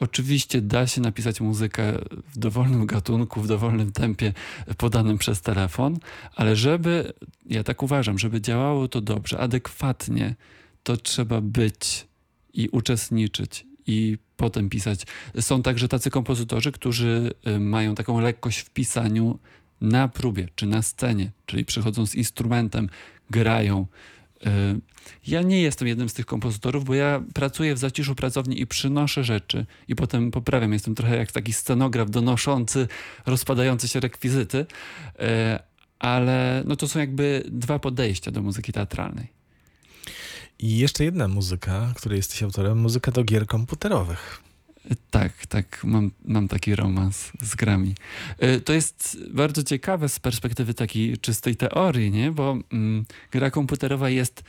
oczywiście 0.00 0.62
da 0.62 0.86
się 0.86 1.00
napisać 1.00 1.40
muzykę 1.40 1.92
w 2.34 2.38
dowolnym 2.38 2.86
gatunku, 2.86 3.40
w 3.40 3.48
dowolnym 3.48 3.92
tempie 3.92 4.32
podanym 4.76 5.18
przez 5.18 5.40
telefon, 5.40 5.98
ale 6.36 6.56
żeby, 6.56 7.12
ja 7.46 7.64
tak 7.64 7.82
uważam, 7.82 8.18
żeby 8.18 8.40
działało 8.40 8.88
to 8.88 9.00
dobrze, 9.00 9.38
adekwatnie, 9.38 10.34
to 10.82 10.96
trzeba 10.96 11.40
być 11.40 12.06
i 12.54 12.68
uczestniczyć 12.68 13.66
i 13.86 14.18
potem 14.36 14.68
pisać. 14.68 15.06
Są 15.40 15.62
także 15.62 15.88
tacy 15.88 16.10
kompozytorzy, 16.10 16.72
którzy 16.72 17.34
y, 17.46 17.60
mają 17.60 17.94
taką 17.94 18.20
lekkość 18.20 18.58
w 18.58 18.70
pisaniu 18.70 19.38
na 19.80 20.08
próbie 20.08 20.48
czy 20.54 20.66
na 20.66 20.82
scenie, 20.82 21.30
czyli 21.46 21.64
przychodzą 21.64 22.06
z 22.06 22.14
instrumentem, 22.14 22.88
grają. 23.30 23.86
Y, 24.46 24.48
ja 25.26 25.42
nie 25.42 25.62
jestem 25.62 25.88
jednym 25.88 26.08
z 26.08 26.14
tych 26.14 26.26
kompozytorów, 26.26 26.84
bo 26.84 26.94
ja 26.94 27.22
pracuję 27.34 27.74
w 27.74 27.78
zaciszu 27.78 28.14
pracowni 28.14 28.60
i 28.60 28.66
przynoszę 28.66 29.24
rzeczy 29.24 29.66
i 29.88 29.94
potem 29.94 30.30
poprawiam. 30.30 30.72
Jestem 30.72 30.94
trochę 30.94 31.16
jak 31.16 31.32
taki 31.32 31.52
scenograf 31.52 32.10
donoszący 32.10 32.88
rozpadające 33.26 33.88
się 33.88 34.00
rekwizyty, 34.00 34.58
y, 34.58 35.24
ale 35.98 36.62
no 36.66 36.76
to 36.76 36.88
są 36.88 36.98
jakby 36.98 37.44
dwa 37.48 37.78
podejścia 37.78 38.30
do 38.30 38.42
muzyki 38.42 38.72
teatralnej. 38.72 39.41
I 40.62 40.78
jeszcze 40.78 41.04
jedna 41.04 41.28
muzyka, 41.28 41.92
której 41.96 42.16
jesteś 42.16 42.42
autorem, 42.42 42.78
muzyka 42.78 43.12
do 43.12 43.24
gier 43.24 43.46
komputerowych. 43.46 44.42
Tak, 45.10 45.46
tak, 45.46 45.84
mam, 45.84 46.10
mam 46.24 46.48
taki 46.48 46.76
romans 46.76 47.32
z 47.40 47.54
grami. 47.54 47.94
E, 48.38 48.60
to 48.60 48.72
jest 48.72 49.18
bardzo 49.30 49.62
ciekawe 49.62 50.08
z 50.08 50.18
perspektywy 50.18 50.74
takiej 50.74 51.18
czystej 51.18 51.56
teorii, 51.56 52.10
nie? 52.10 52.30
bo 52.30 52.58
mm, 52.72 53.04
gra 53.30 53.50
komputerowa 53.50 54.10
jest 54.10 54.42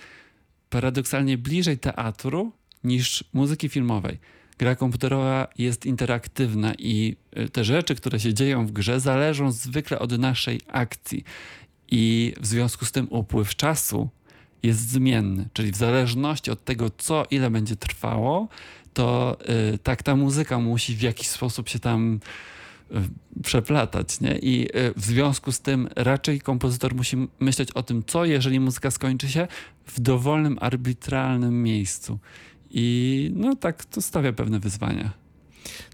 paradoksalnie 0.70 1.38
bliżej 1.38 1.78
teatru 1.78 2.52
niż 2.84 3.24
muzyki 3.34 3.70
filmowej. 3.70 4.20
Gra 4.58 4.76
komputerowa 4.76 5.48
jest 5.58 5.86
interaktywna 5.86 6.74
i 6.78 7.16
e, 7.32 7.50
te 7.50 7.64
rzeczy, 7.64 7.96
które 7.96 8.20
się 8.20 8.34
dzieją 8.34 8.68
w 8.68 8.72
grze, 8.72 9.00
zależą 9.00 9.52
zwykle 9.52 10.00
od 10.00 10.20
naszej 10.20 10.62
akcji. 10.68 11.24
I 11.92 12.34
w 12.42 12.48
związku 12.48 12.86
z 12.86 12.92
tym 12.92 13.08
upływ 13.10 13.56
czasu 13.56 14.10
jest 14.64 14.90
zmienny, 14.90 15.46
czyli 15.54 15.72
w 15.72 15.76
zależności 15.76 16.52
od 16.52 16.64
tego, 16.64 16.90
co 16.98 17.26
ile 17.32 17.52
będzie 17.52 17.76
trwało, 17.76 18.48
to 18.94 19.38
y, 19.74 19.78
tak 19.78 20.04
ta 20.04 20.16
muzyka 20.16 20.60
musi 20.60 20.96
w 20.96 21.02
jakiś 21.02 21.28
sposób 21.28 21.70
się 21.70 21.80
tam 21.80 22.20
y, 22.92 22.96
przeplatać, 23.44 24.22
nie? 24.22 24.38
I 24.38 24.78
y, 24.78 24.94
w 24.96 25.06
związku 25.06 25.52
z 25.52 25.60
tym 25.60 25.90
raczej 25.96 26.42
kompozytor 26.42 26.96
musi 26.96 27.18
myśleć 27.40 27.72
o 27.72 27.84
tym, 27.84 28.04
co 28.08 28.26
jeżeli 28.26 28.60
muzyka 28.60 28.92
skończy 28.92 29.30
się 29.30 29.48
w 29.86 30.00
dowolnym, 30.00 30.58
arbitralnym 30.62 31.64
miejscu. 31.64 32.20
I 32.72 33.32
no 33.36 33.56
tak 33.56 33.86
to 33.86 34.02
stawia 34.02 34.34
pewne 34.34 34.60
wyzwania. 34.60 35.23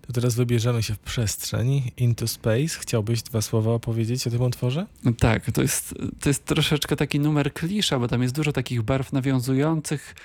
To 0.09 0.13
teraz 0.13 0.35
wybierzemy 0.35 0.83
się 0.83 0.93
w 0.93 0.99
przestrzeń, 0.99 1.91
into 1.97 2.27
space. 2.27 2.79
Chciałbyś 2.79 3.23
dwa 3.23 3.41
słowa 3.41 3.71
opowiedzieć 3.71 4.27
o 4.27 4.29
tym 4.29 4.41
utworze? 4.41 4.85
No 5.03 5.13
tak, 5.13 5.51
to 5.51 5.61
jest, 5.61 5.95
to 6.19 6.29
jest 6.29 6.45
troszeczkę 6.45 6.95
taki 6.95 7.19
numer 7.19 7.53
klisza, 7.53 7.99
bo 7.99 8.07
tam 8.07 8.21
jest 8.21 8.35
dużo 8.35 8.51
takich 8.51 8.81
barw 8.81 9.13
nawiązujących 9.13 10.15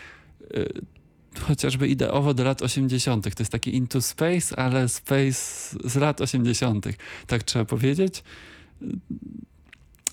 yy, 0.55 0.69
chociażby 1.41 1.89
ideowo 1.89 2.35
do 2.35 2.45
lat 2.45 2.63
80. 2.63 3.25
To 3.25 3.43
jest 3.43 3.53
taki 3.53 3.77
into 3.77 4.03
space, 4.03 4.59
ale 4.59 4.89
space 4.89 5.79
z 5.85 5.97
lat 5.97 6.21
80. 6.21 6.87
Tak 7.27 7.43
trzeba 7.43 7.65
powiedzieć 7.65 8.23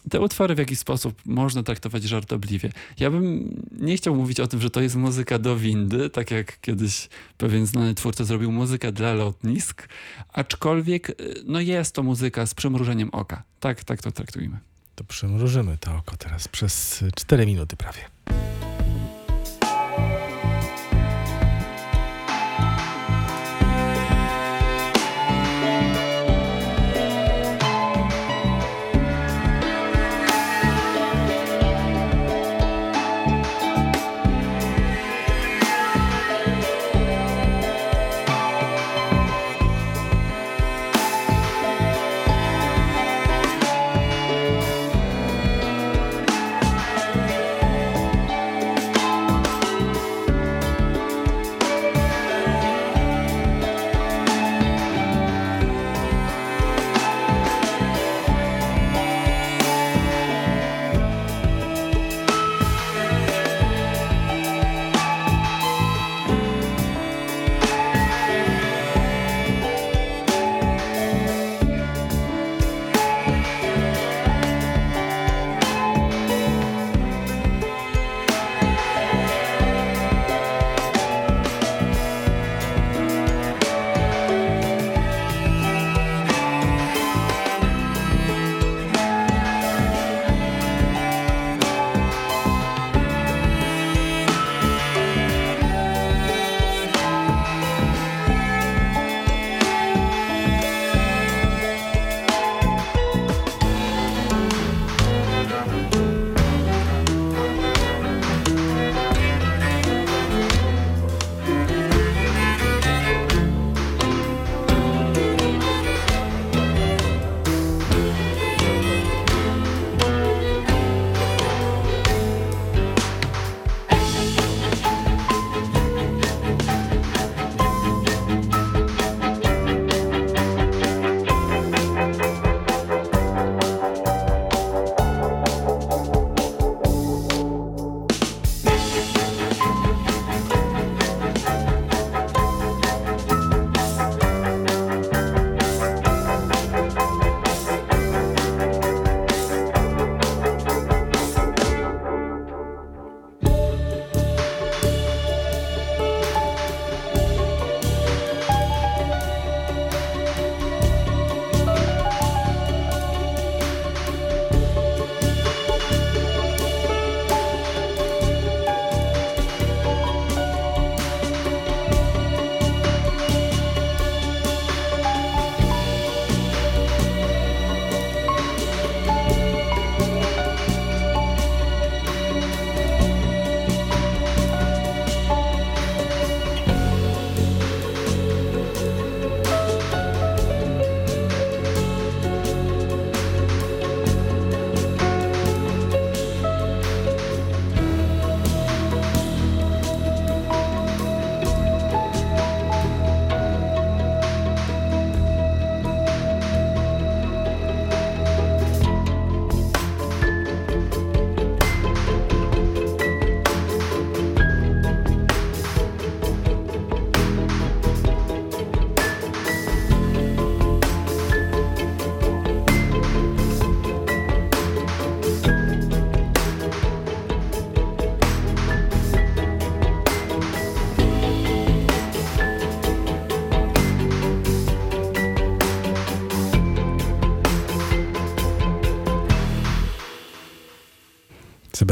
te 0.09 0.19
utwory 0.19 0.55
w 0.55 0.57
jakiś 0.57 0.79
sposób 0.79 1.21
można 1.25 1.63
traktować 1.63 2.03
żartobliwie. 2.03 2.71
Ja 2.99 3.11
bym 3.11 3.55
nie 3.79 3.97
chciał 3.97 4.15
mówić 4.15 4.39
o 4.39 4.47
tym, 4.47 4.61
że 4.61 4.69
to 4.69 4.81
jest 4.81 4.95
muzyka 4.95 5.39
do 5.39 5.57
windy, 5.57 6.09
tak 6.09 6.31
jak 6.31 6.61
kiedyś 6.61 7.09
pewien 7.37 7.65
znany 7.65 7.95
twórca 7.95 8.23
zrobił 8.23 8.51
muzykę 8.51 8.91
dla 8.91 9.13
lotnisk, 9.13 9.87
aczkolwiek 10.33 11.09
y, 11.09 11.15
no 11.45 11.59
jest 11.59 11.95
to 11.95 12.03
muzyka 12.03 12.45
z 12.45 12.53
przymrużeniem 12.53 13.09
oka. 13.09 13.43
Tak, 13.59 13.83
tak 13.83 14.01
to 14.01 14.11
traktujmy. 14.11 14.59
To 14.95 15.03
przymrużymy 15.03 15.77
to 15.77 15.95
oko 15.95 16.17
teraz 16.17 16.47
przez 16.47 17.03
4 17.15 17.45
minuty 17.45 17.75
prawie. 17.75 18.01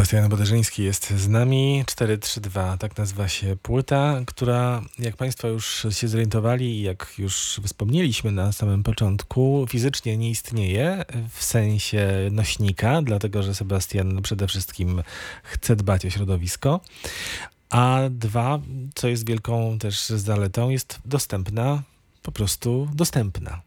Sebastian 0.09 0.29
Boderzyński 0.29 0.83
jest 0.83 1.09
z 1.09 1.27
nami. 1.27 1.83
432, 1.87 2.77
tak 2.77 2.97
nazywa 2.97 3.27
się 3.27 3.55
płyta, 3.61 4.21
która, 4.25 4.81
jak 4.99 5.17
Państwo 5.17 5.47
już 5.47 5.87
się 5.89 6.07
zorientowali 6.07 6.79
i 6.79 6.81
jak 6.81 7.13
już 7.17 7.59
wspomnieliśmy 7.63 8.31
na 8.31 8.51
samym 8.51 8.83
początku, 8.83 9.65
fizycznie 9.69 10.17
nie 10.17 10.29
istnieje 10.29 11.05
w 11.29 11.43
sensie 11.43 12.29
nośnika, 12.31 13.01
dlatego 13.01 13.43
że 13.43 13.55
Sebastian 13.55 14.21
przede 14.21 14.47
wszystkim 14.47 15.03
chce 15.43 15.75
dbać 15.75 16.05
o 16.05 16.09
środowisko. 16.09 16.81
A 17.69 17.99
dwa, 18.09 18.59
co 18.95 19.07
jest 19.07 19.27
wielką 19.27 19.79
też 19.79 20.05
zaletą, 20.05 20.69
jest 20.69 20.99
dostępna, 21.05 21.83
po 22.21 22.31
prostu 22.31 22.89
dostępna. 22.93 23.61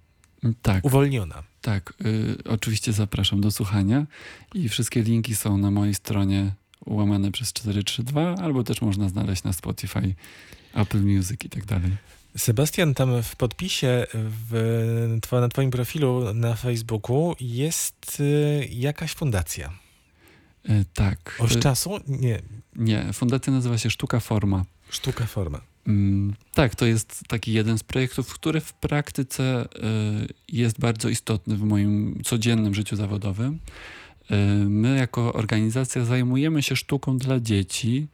Tak. 0.63 0.85
Uwolniona. 0.85 1.52
Tak, 1.63 1.95
y, 2.05 2.37
oczywiście 2.45 2.93
zapraszam 2.93 3.41
do 3.41 3.51
słuchania 3.51 4.07
i 4.55 4.69
wszystkie 4.69 5.03
linki 5.03 5.37
są 5.37 5.59
na 5.59 5.71
mojej 5.71 5.95
stronie 5.95 6.53
łamane 6.87 7.33
przez 7.33 7.53
432, 7.53 8.35
albo 8.45 8.65
też 8.65 8.81
można 8.81 9.09
znaleźć 9.09 9.45
na 9.45 9.53
Spotify, 9.53 10.15
Apple 10.75 11.01
Music 11.01 11.45
i 11.45 11.49
tak 11.49 11.65
dalej. 11.65 11.91
Sebastian, 12.37 12.95
tam 12.95 13.23
w 13.23 13.37
podpisie 13.37 14.07
w, 14.15 15.31
na 15.33 15.49
Twoim 15.49 15.71
profilu 15.71 16.35
na 16.35 16.55
Facebooku 16.55 17.35
jest 17.41 18.21
y, 18.21 18.69
jakaś 18.71 19.15
fundacja. 19.15 19.73
Y, 20.71 20.85
tak. 20.95 21.37
Od 21.39 21.61
czasu? 21.61 22.01
Nie. 22.09 22.43
Nie, 22.77 23.13
fundacja 23.13 23.53
nazywa 23.53 23.79
się 23.79 23.91
Sztuka 23.91 24.21
Forma. 24.21 24.65
Sztuka 24.91 25.27
Forma. 25.27 25.61
Mm, 25.87 26.35
tak, 26.55 26.75
to 26.75 26.87
jest 26.87 27.23
taki 27.29 27.53
jeden 27.53 27.79
z 27.79 27.83
projektów, 27.83 28.35
który 28.35 28.61
w 28.61 28.73
praktyce 28.73 29.65
y, 29.65 30.35
jest 30.49 30.81
bardzo 30.81 31.09
istotny 31.09 31.57
w 31.57 31.63
moim 31.63 32.21
codziennym 32.25 32.75
życiu 32.75 32.97
zawodowym. 32.97 33.59
Y, 34.31 34.35
my 34.69 34.97
jako 34.97 35.33
organizacja 35.33 36.05
zajmujemy 36.05 36.63
się 36.63 36.77
sztuką 36.77 37.19
dla 37.19 37.41
dzieci, 37.41 38.07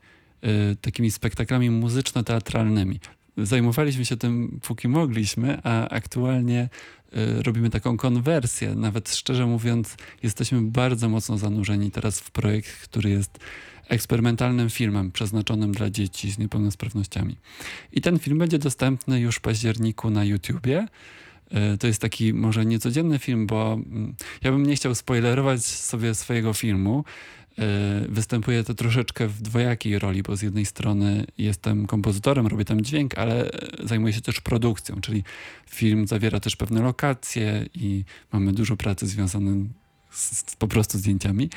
y, 0.45 0.77
takimi 0.77 1.11
spektaklami 1.11 1.71
muzyczno-teatralnymi. 1.71 3.01
Zajmowaliśmy 3.43 4.05
się 4.05 4.17
tym, 4.17 4.61
póki 4.63 4.89
mogliśmy, 4.89 5.59
a 5.65 5.89
aktualnie 5.89 6.69
robimy 7.43 7.71
taką 7.71 7.97
konwersję. 7.97 8.75
Nawet 8.75 9.15
szczerze 9.15 9.47
mówiąc, 9.47 9.97
jesteśmy 10.23 10.63
bardzo 10.63 11.09
mocno 11.09 11.39
zanurzeni 11.39 11.91
teraz 11.91 12.21
w 12.21 12.31
projekt, 12.31 12.71
który 12.71 13.11
jest 13.11 13.39
eksperymentalnym 13.89 14.71
filmem 14.71 15.13
przeznaczonym 15.13 15.73
dla 15.73 15.91
dzieci 15.91 16.31
z 16.31 16.39
niepełnosprawnościami. 16.39 17.37
I 17.93 18.01
ten 18.01 18.19
film 18.19 18.39
będzie 18.39 18.59
dostępny 18.59 19.21
już 19.21 19.37
w 19.37 19.41
październiku 19.41 20.11
na 20.11 20.25
YouTubie. 20.25 20.87
E, 21.51 21.79
to 21.79 21.87
jest 21.87 22.01
taki 22.01 22.35
może 22.35 22.67
niecodzienny 22.67 23.19
film, 23.19 23.47
bo 23.47 23.73
mm, 23.73 24.15
ja 24.43 24.53
bym 24.53 24.67
nie 24.67 24.77
chciał 24.77 24.95
spoilerować 24.95 25.65
sobie 25.65 26.15
swojego 26.15 26.53
filmu. 26.53 27.05
E, 27.59 28.05
występuję 28.09 28.65
to 28.65 28.75
troszeczkę 28.75 29.29
w 29.29 29.43
dwojakiej 29.43 29.99
roli, 29.99 30.23
bo 30.23 30.37
z 30.37 30.43
jednej 30.43 30.67
strony 30.67 31.25
jestem 31.39 31.87
kompozytorem, 31.87 32.47
robię 32.47 32.65
tam 32.65 32.81
dźwięk, 32.81 33.19
ale 33.19 33.51
zajmuję 33.85 34.13
się 34.13 34.21
też 34.21 34.41
produkcją, 34.41 35.01
czyli 35.01 35.25
film 35.71 36.07
zawiera 36.07 36.41
też 36.41 36.57
pewne 36.57 36.83
lokacje 36.83 37.67
i 37.75 38.05
mamy 38.33 38.53
dużo 38.53 38.77
pracy 38.77 39.07
związanej 39.07 39.69
z, 40.11 40.51
z 40.51 40.57
po 40.57 40.69
prostu 40.69 40.99
zdjęciami. 40.99 41.51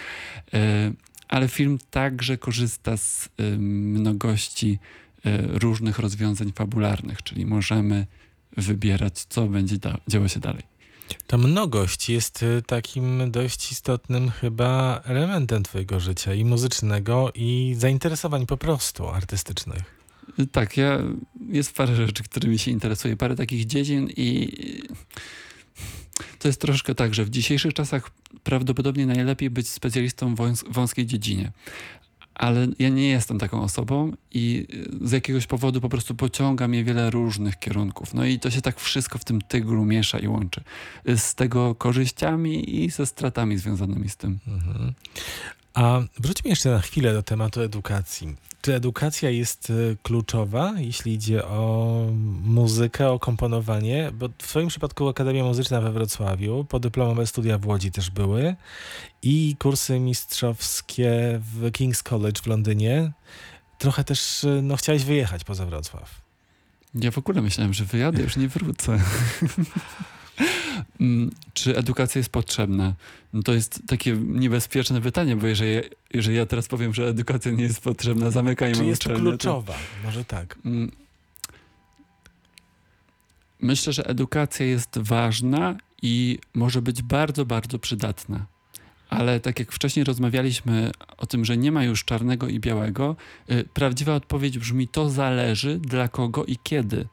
E, 0.54 0.92
ale 1.28 1.48
film 1.48 1.78
także 1.92 2.38
korzysta 2.38 2.98
z 2.98 3.30
mnogości 3.58 4.80
różnych 5.48 6.00
rozwiązań 6.00 6.52
fabularnych, 6.56 7.24
czyli 7.24 7.46
możemy 7.46 8.08
wybierać, 8.58 9.26
co 9.30 9.48
będzie 9.48 9.76
działo 10.08 10.28
się 10.28 10.40
dalej. 10.40 10.64
Ta 11.28 11.38
mnogość 11.38 12.10
jest 12.10 12.44
y, 12.44 12.62
takim 12.68 13.32
dość 13.32 13.72
istotnym 13.72 14.30
chyba 14.30 15.02
elementem 15.06 15.64
twojego 15.64 16.00
życia 16.00 16.34
i 16.34 16.46
muzycznego 16.46 17.32
i 17.36 17.76
zainteresowań 17.78 18.46
po 18.46 18.58
prostu 18.58 19.08
artystycznych. 19.08 20.02
Tak, 20.52 20.78
ja 20.78 21.00
jest 21.50 21.74
parę 21.74 21.96
rzeczy, 21.96 22.24
którymi 22.24 22.60
się 22.60 22.72
interesuję, 22.72 23.18
parę 23.18 23.36
takich 23.36 23.66
dziedzin 23.66 24.10
i 24.18 24.52
to 26.40 26.48
jest 26.48 26.62
troszkę 26.62 26.96
tak, 26.96 27.14
że 27.14 27.26
w 27.26 27.30
dzisiejszych 27.30 27.74
czasach 27.74 28.12
prawdopodobnie 28.44 29.06
najlepiej 29.06 29.50
być 29.50 29.70
specjalistą 29.70 30.36
w 30.36 30.54
wąskiej 30.70 31.06
dziedzinie. 31.06 31.52
Ale 32.42 32.68
ja 32.80 32.90
nie 32.90 33.10
jestem 33.10 33.40
taką 33.40 33.62
osobą 33.62 34.12
i 34.32 34.68
z 35.02 35.12
jakiegoś 35.12 35.48
powodu 35.48 35.82
po 35.82 35.90
prostu 35.90 36.16
pociąga 36.16 36.68
mnie 36.68 36.84
wiele 36.84 37.10
różnych 37.10 37.60
kierunków. 37.60 38.14
No 38.14 38.26
i 38.26 38.40
to 38.40 38.52
się 38.52 38.62
tak 38.62 38.80
wszystko 38.80 39.20
w 39.20 39.26
tym 39.26 39.42
tyglu 39.42 39.86
miesza 39.86 40.20
i 40.20 40.28
łączy. 40.28 40.62
Z 41.16 41.36
tego 41.36 41.76
korzyściami 41.76 42.84
i 42.84 42.90
ze 42.90 43.06
stratami 43.06 43.58
związanymi 43.58 44.10
z 44.10 44.18
tym. 44.18 44.40
Mhm. 44.48 44.94
A 45.74 46.02
wróćmy 46.20 46.50
jeszcze 46.50 46.70
na 46.70 46.80
chwilę 46.80 47.14
do 47.14 47.24
tematu 47.24 47.62
edukacji. 47.62 48.36
Czy 48.62 48.76
edukacja 48.76 49.30
jest 49.30 49.70
e, 49.70 49.74
kluczowa, 50.04 50.74
jeśli 50.78 51.14
idzie 51.14 51.46
o 51.46 52.06
muzykę, 52.44 53.12
o 53.12 53.20
komponowanie? 53.20 54.12
Bo 54.14 54.28
w 54.28 54.48
Twoim 54.48 54.68
przypadku 54.68 55.08
Akademia 55.08 55.44
Muzyczna 55.44 55.82
we 55.82 55.92
Wrocławiu, 55.92 56.66
podyplomowe 56.70 57.28
studia 57.28 57.58
w 57.58 57.68
Łodzi 57.68 57.92
też 57.92 58.10
były 58.10 58.56
i 59.22 59.56
kursy 59.60 60.00
mistrzowskie 60.00 61.40
w 61.54 61.72
King's 61.72 62.04
College 62.04 62.42
w 62.42 62.48
Londynie. 62.48 63.12
Trochę 63.78 64.04
też 64.04 64.44
e, 64.44 64.62
no, 64.64 64.76
chciałeś 64.76 65.04
wyjechać 65.04 65.44
poza 65.44 65.66
Wrocław. 65.66 66.22
Ja 66.96 67.12
w 67.12 67.18
ogóle 67.18 67.42
myślałem, 67.42 67.74
że 67.74 67.86
wyjadę, 67.86 68.22
już 68.22 68.38
nie 68.38 68.48
wrócę. 68.48 69.00
Mm, 71.00 71.32
czy 71.54 71.78
edukacja 71.78 72.20
jest 72.20 72.30
potrzebna? 72.30 72.94
No 73.34 73.44
to 73.44 73.54
jest 73.54 73.82
takie 73.88 74.18
niebezpieczne 74.18 75.02
pytanie, 75.02 75.36
bo 75.36 75.48
jeżeli, 75.48 75.72
jeżeli 76.14 76.38
ja 76.38 76.46
teraz 76.46 76.68
powiem, 76.68 76.94
że 76.94 77.08
edukacja 77.08 77.52
nie 77.52 77.64
jest 77.64 77.82
potrzebna, 77.82 78.32
zamykajmy 78.32 78.76
Czy 78.76 78.86
jest 78.86 79.02
uczelnię, 79.06 79.22
kluczowa? 79.22 79.74
To... 79.74 79.80
Może 80.04 80.26
tak. 80.26 80.58
Mm. 80.66 80.92
Myślę, 83.62 83.94
że 83.94 84.06
edukacja 84.06 84.66
jest 84.66 84.98
ważna 84.98 85.76
i 86.02 86.40
może 86.54 86.82
być 86.82 87.02
bardzo, 87.02 87.46
bardzo 87.46 87.80
przydatna. 87.80 88.46
Ale 89.10 89.40
tak 89.40 89.60
jak 89.60 89.72
wcześniej 89.72 90.06
rozmawialiśmy 90.06 90.92
o 91.18 91.26
tym, 91.26 91.46
że 91.46 91.58
nie 91.58 91.72
ma 91.72 91.84
już 91.84 92.06
czarnego 92.06 92.48
i 92.48 92.60
białego, 92.60 93.16
yy, 93.48 93.64
prawdziwa 93.74 94.16
odpowiedź 94.16 94.58
brzmi: 94.58 94.88
to 94.88 95.10
zależy 95.10 95.80
dla 95.80 96.08
kogo 96.08 96.46
i 96.46 96.58
kiedy 96.64 97.08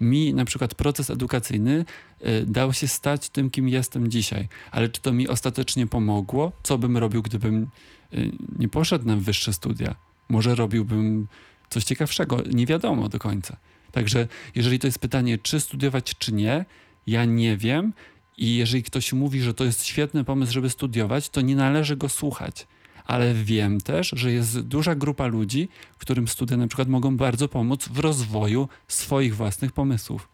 mi 0.00 0.34
na 0.34 0.44
przykład 0.44 0.74
proces 0.74 1.10
edukacyjny 1.10 1.84
y, 2.26 2.46
dał 2.46 2.72
się 2.72 2.88
stać 2.88 3.28
tym, 3.28 3.50
kim 3.50 3.68
jestem 3.68 4.10
dzisiaj. 4.10 4.48
Ale 4.70 4.88
czy 4.88 5.00
to 5.00 5.12
mi 5.12 5.28
ostatecznie 5.28 5.86
pomogło? 5.86 6.52
Co 6.62 6.78
bym 6.78 6.96
robił, 6.96 7.22
gdybym 7.22 7.68
y, 8.14 8.32
nie 8.58 8.68
poszedł 8.68 9.06
na 9.06 9.16
wyższe 9.16 9.52
studia? 9.52 9.94
Może 10.28 10.54
robiłbym 10.54 11.28
coś 11.70 11.84
ciekawszego? 11.84 12.42
Nie 12.52 12.66
wiadomo 12.66 13.08
do 13.08 13.18
końca. 13.18 13.56
Także 13.92 14.28
jeżeli 14.54 14.78
to 14.78 14.86
jest 14.86 14.98
pytanie, 14.98 15.38
czy 15.38 15.60
studiować, 15.60 16.14
czy 16.18 16.32
nie, 16.32 16.64
ja 17.06 17.24
nie 17.24 17.56
wiem. 17.56 17.92
I 18.38 18.56
jeżeli 18.56 18.82
ktoś 18.82 19.12
mówi, 19.12 19.40
że 19.40 19.54
to 19.54 19.64
jest 19.64 19.84
świetny 19.84 20.24
pomysł, 20.24 20.52
żeby 20.52 20.70
studiować, 20.70 21.28
to 21.28 21.40
nie 21.40 21.56
należy 21.56 21.96
go 21.96 22.08
słuchać 22.08 22.66
ale 23.06 23.34
wiem 23.34 23.80
też, 23.80 24.10
że 24.16 24.32
jest 24.32 24.60
duża 24.60 24.94
grupa 24.94 25.26
ludzi, 25.26 25.68
którym 25.98 26.28
studia 26.28 26.56
na 26.56 26.66
przykład 26.66 26.88
mogą 26.88 27.16
bardzo 27.16 27.48
pomóc 27.48 27.88
w 27.88 27.98
rozwoju 27.98 28.68
swoich 28.88 29.36
własnych 29.36 29.72
pomysłów. 29.72 30.28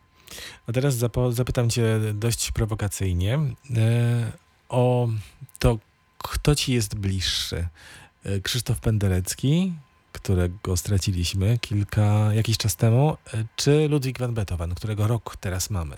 A 0.66 0.72
teraz 0.72 0.96
zapytam 1.30 1.70
Cię 1.70 2.00
dość 2.14 2.52
prowokacyjnie 2.52 3.34
e, 3.34 4.32
o 4.68 5.08
to, 5.58 5.78
kto 6.18 6.54
Ci 6.54 6.72
jest 6.72 6.94
bliższy. 6.94 7.68
E, 8.24 8.40
Krzysztof 8.40 8.80
Penderecki, 8.80 9.72
którego 10.12 10.76
straciliśmy 10.76 11.58
kilka, 11.58 12.34
jakiś 12.34 12.58
czas 12.58 12.76
temu, 12.76 13.16
e, 13.34 13.44
czy 13.56 13.88
Ludwik 13.88 14.18
van 14.18 14.34
Beethoven, 14.34 14.74
którego 14.74 15.06
rok 15.06 15.36
teraz 15.36 15.70
mamy? 15.70 15.96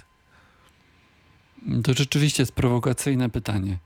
To 1.84 1.94
rzeczywiście 1.94 2.42
jest 2.42 2.52
prowokacyjne 2.52 3.30
pytanie. 3.30 3.78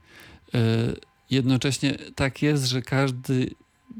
Jednocześnie 1.31 1.97
tak 2.15 2.41
jest, 2.41 2.65
że 2.65 2.81
każdy 2.81 3.51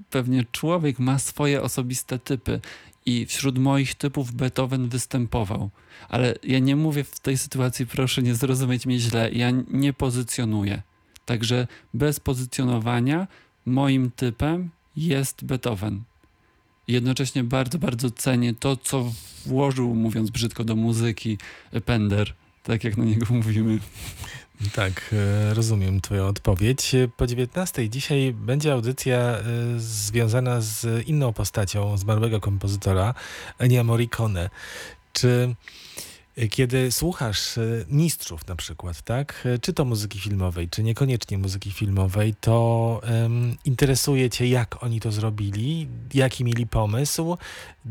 pewnie 0.10 0.46
człowiek 0.52 1.00
ma 1.00 1.20
swoje 1.20 1.62
osobiste 1.62 2.20
typy 2.20 2.60
i 3.06 3.26
wśród 3.26 3.58
moich 3.58 3.96
typów 3.96 4.32
Beethoven 4.32 4.90
występował. 4.90 5.70
Ale 6.10 6.36
ja 6.44 6.60
nie 6.60 6.76
mówię 6.76 7.04
w 7.04 7.20
tej 7.20 7.38
sytuacji, 7.38 7.88
proszę 7.88 8.22
nie 8.22 8.36
zrozumieć 8.36 8.86
mnie 8.86 9.00
źle, 9.00 9.32
ja 9.32 9.52
nie 9.72 9.94
pozycjonuję. 9.94 10.82
Także 11.26 11.68
bez 11.94 12.20
pozycjonowania 12.20 13.28
moim 13.66 14.12
typem 14.12 14.70
jest 14.96 15.44
Beethoven. 15.44 16.02
Jednocześnie 16.88 17.44
bardzo, 17.44 17.80
bardzo 17.80 18.12
cenię 18.12 18.54
to, 18.54 18.78
co 18.78 19.12
włożył, 19.46 19.96
mówiąc 19.96 20.30
brzydko, 20.30 20.64
do 20.64 20.76
muzyki 20.76 21.38
Pender, 21.86 22.34
tak 22.64 22.84
jak 22.84 22.98
na 22.98 23.06
niego 23.06 23.26
mówimy. 23.30 23.80
Tak, 24.76 25.14
e, 25.14 25.54
rozumiem 25.54 26.02
Twoją 26.02 26.28
odpowiedź. 26.28 26.96
Po 27.18 27.28
19 27.28 27.90
dzisiaj 27.90 28.34
będzie 28.34 28.74
audycja 28.74 29.18
e, 29.18 29.44
związana 29.78 30.62
z 30.62 31.08
inną 31.08 31.34
postacią 31.34 31.98
zmarłego 31.98 32.40
kompozytora, 32.40 33.14
Enia 33.60 33.84
Morricone. 33.84 34.50
Czy 35.14 35.56
Kiedy 36.48 36.92
słuchasz 36.92 37.58
y, 37.58 37.86
mistrzów 37.90 38.48
na 38.48 38.56
przykład, 38.56 39.02
tak? 39.02 39.44
Y, 39.46 39.60
Czy 39.60 39.74
to 39.74 39.86
muzyki 39.86 40.20
filmowej, 40.20 40.70
czy 40.70 40.84
niekoniecznie 40.84 41.38
muzyki 41.38 41.72
filmowej, 41.72 42.36
to 42.42 43.00
em, 43.04 43.58
interesuje 43.66 44.30
cię, 44.30 44.48
jak 44.48 44.84
oni 44.84 45.00
to 45.00 45.12
zrobili, 45.12 45.88
jaki 46.14 46.44
mieli 46.44 46.68
pomysł, 46.68 47.38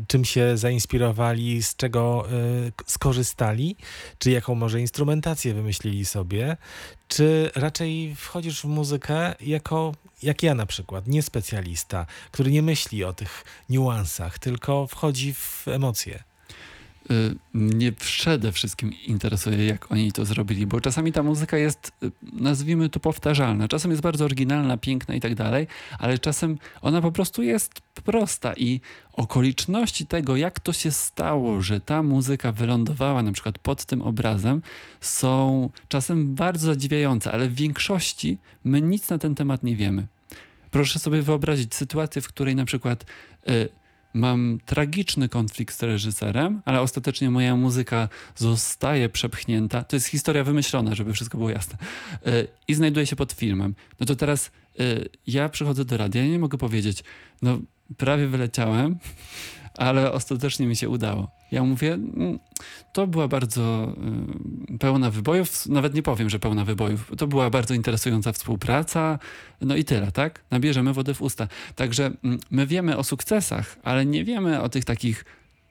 czym 0.07 0.25
się 0.25 0.57
zainspirowali, 0.57 1.63
z 1.63 1.75
czego 1.75 2.25
y, 2.31 2.71
skorzystali, 2.85 3.75
czy 4.19 4.31
jaką 4.31 4.55
może 4.55 4.81
instrumentację 4.81 5.53
wymyślili 5.53 6.05
sobie, 6.05 6.57
czy 7.07 7.51
raczej 7.55 8.15
wchodzisz 8.15 8.61
w 8.61 8.65
muzykę 8.65 9.35
jako, 9.41 9.93
jak 10.23 10.43
ja 10.43 10.55
na 10.55 10.65
przykład, 10.65 11.07
nie 11.07 11.23
specjalista, 11.23 12.05
który 12.31 12.51
nie 12.51 12.61
myśli 12.61 13.03
o 13.03 13.13
tych 13.13 13.43
niuansach, 13.69 14.39
tylko 14.39 14.87
wchodzi 14.87 15.33
w 15.33 15.67
emocje. 15.67 16.28
Y, 17.11 17.35
Mnie 17.53 17.91
przede 17.91 18.51
wszystkim 18.51 18.93
interesuje, 19.07 19.65
jak 19.65 19.91
oni 19.91 20.11
to 20.11 20.25
zrobili, 20.25 20.67
bo 20.67 20.81
czasami 20.81 21.11
ta 21.11 21.23
muzyka 21.23 21.57
jest, 21.57 21.91
y, 22.03 22.11
nazwijmy 22.33 22.89
to, 22.89 22.99
powtarzalna. 22.99 23.67
Czasem 23.67 23.91
jest 23.91 24.03
bardzo 24.03 24.25
oryginalna, 24.25 24.77
piękna 24.77 25.15
i 25.15 25.19
tak 25.19 25.35
dalej, 25.35 25.67
ale 25.99 26.19
czasem 26.19 26.57
ona 26.81 27.01
po 27.01 27.11
prostu 27.11 27.43
jest 27.43 27.81
prosta 28.03 28.53
i 28.53 28.81
okoliczności 29.13 30.05
tego, 30.05 30.35
jak 30.35 30.59
to 30.59 30.73
się 30.73 30.91
stało, 30.91 31.61
że 31.61 31.79
ta 31.79 32.03
muzyka 32.03 32.51
wylądowała 32.51 33.23
na 33.23 33.31
przykład 33.31 33.59
pod 33.59 33.85
tym 33.85 34.01
obrazem, 34.01 34.61
są 35.01 35.69
czasem 35.87 36.35
bardzo 36.35 36.65
zadziwiające, 36.65 37.31
ale 37.31 37.49
w 37.49 37.55
większości 37.55 38.37
my 38.63 38.81
nic 38.81 39.09
na 39.09 39.17
ten 39.17 39.35
temat 39.35 39.63
nie 39.63 39.75
wiemy. 39.75 40.07
Proszę 40.71 40.99
sobie 40.99 41.21
wyobrazić 41.21 41.75
sytuację, 41.75 42.21
w 42.21 42.27
której 42.27 42.55
na 42.55 42.65
przykład 42.65 43.05
y, 43.49 43.69
mam 44.13 44.59
tragiczny 44.65 45.29
konflikt 45.29 45.75
z 45.75 45.83
reżyserem, 45.83 46.61
ale 46.65 46.81
ostatecznie 46.81 47.29
moja 47.29 47.55
muzyka 47.55 48.09
zostaje 48.35 49.09
przepchnięta. 49.09 49.83
To 49.83 49.95
jest 49.95 50.07
historia 50.07 50.43
wymyślona, 50.43 50.95
żeby 50.95 51.13
wszystko 51.13 51.37
było 51.37 51.49
jasne. 51.49 51.77
Y, 52.27 52.47
I 52.67 52.73
znajduje 52.73 53.05
się 53.05 53.15
pod 53.15 53.33
filmem. 53.33 53.75
No 53.99 54.05
to 54.05 54.15
teraz 54.15 54.51
y, 54.79 55.09
ja 55.27 55.49
przychodzę 55.49 55.85
do 55.85 55.97
radia 55.97 56.25
i 56.25 56.29
nie 56.29 56.39
mogę 56.39 56.57
powiedzieć, 56.57 57.03
no 57.41 57.59
prawie 57.97 58.27
wyleciałem, 58.27 58.97
ale 59.79 60.11
ostatecznie 60.11 60.67
mi 60.67 60.75
się 60.75 60.89
udało. 60.89 61.31
Ja 61.51 61.63
mówię, 61.63 61.93
"Mm, 61.93 62.39
to 62.93 63.07
była 63.07 63.27
bardzo 63.27 63.93
y, 64.73 64.77
pełna 64.77 65.11
wybojów, 65.11 65.65
nawet 65.65 65.93
nie 65.93 66.03
powiem, 66.03 66.29
że 66.29 66.39
pełna 66.39 66.65
wybojów. 66.65 67.11
To 67.17 67.27
była 67.27 67.49
bardzo 67.49 67.73
interesująca 67.73 68.31
współpraca, 68.31 69.19
no 69.61 69.75
i 69.75 69.83
tyle, 69.83 70.11
tak? 70.11 70.43
Nabierzemy 70.51 70.93
wodę 70.93 71.13
w 71.13 71.21
usta. 71.21 71.47
Także 71.75 72.11
mm, 72.23 72.39
my 72.51 72.67
wiemy 72.67 72.97
o 72.97 73.03
sukcesach, 73.03 73.77
ale 73.83 74.05
nie 74.05 74.25
wiemy 74.25 74.61
o 74.61 74.69
tych 74.69 74.85
takich 74.85 75.25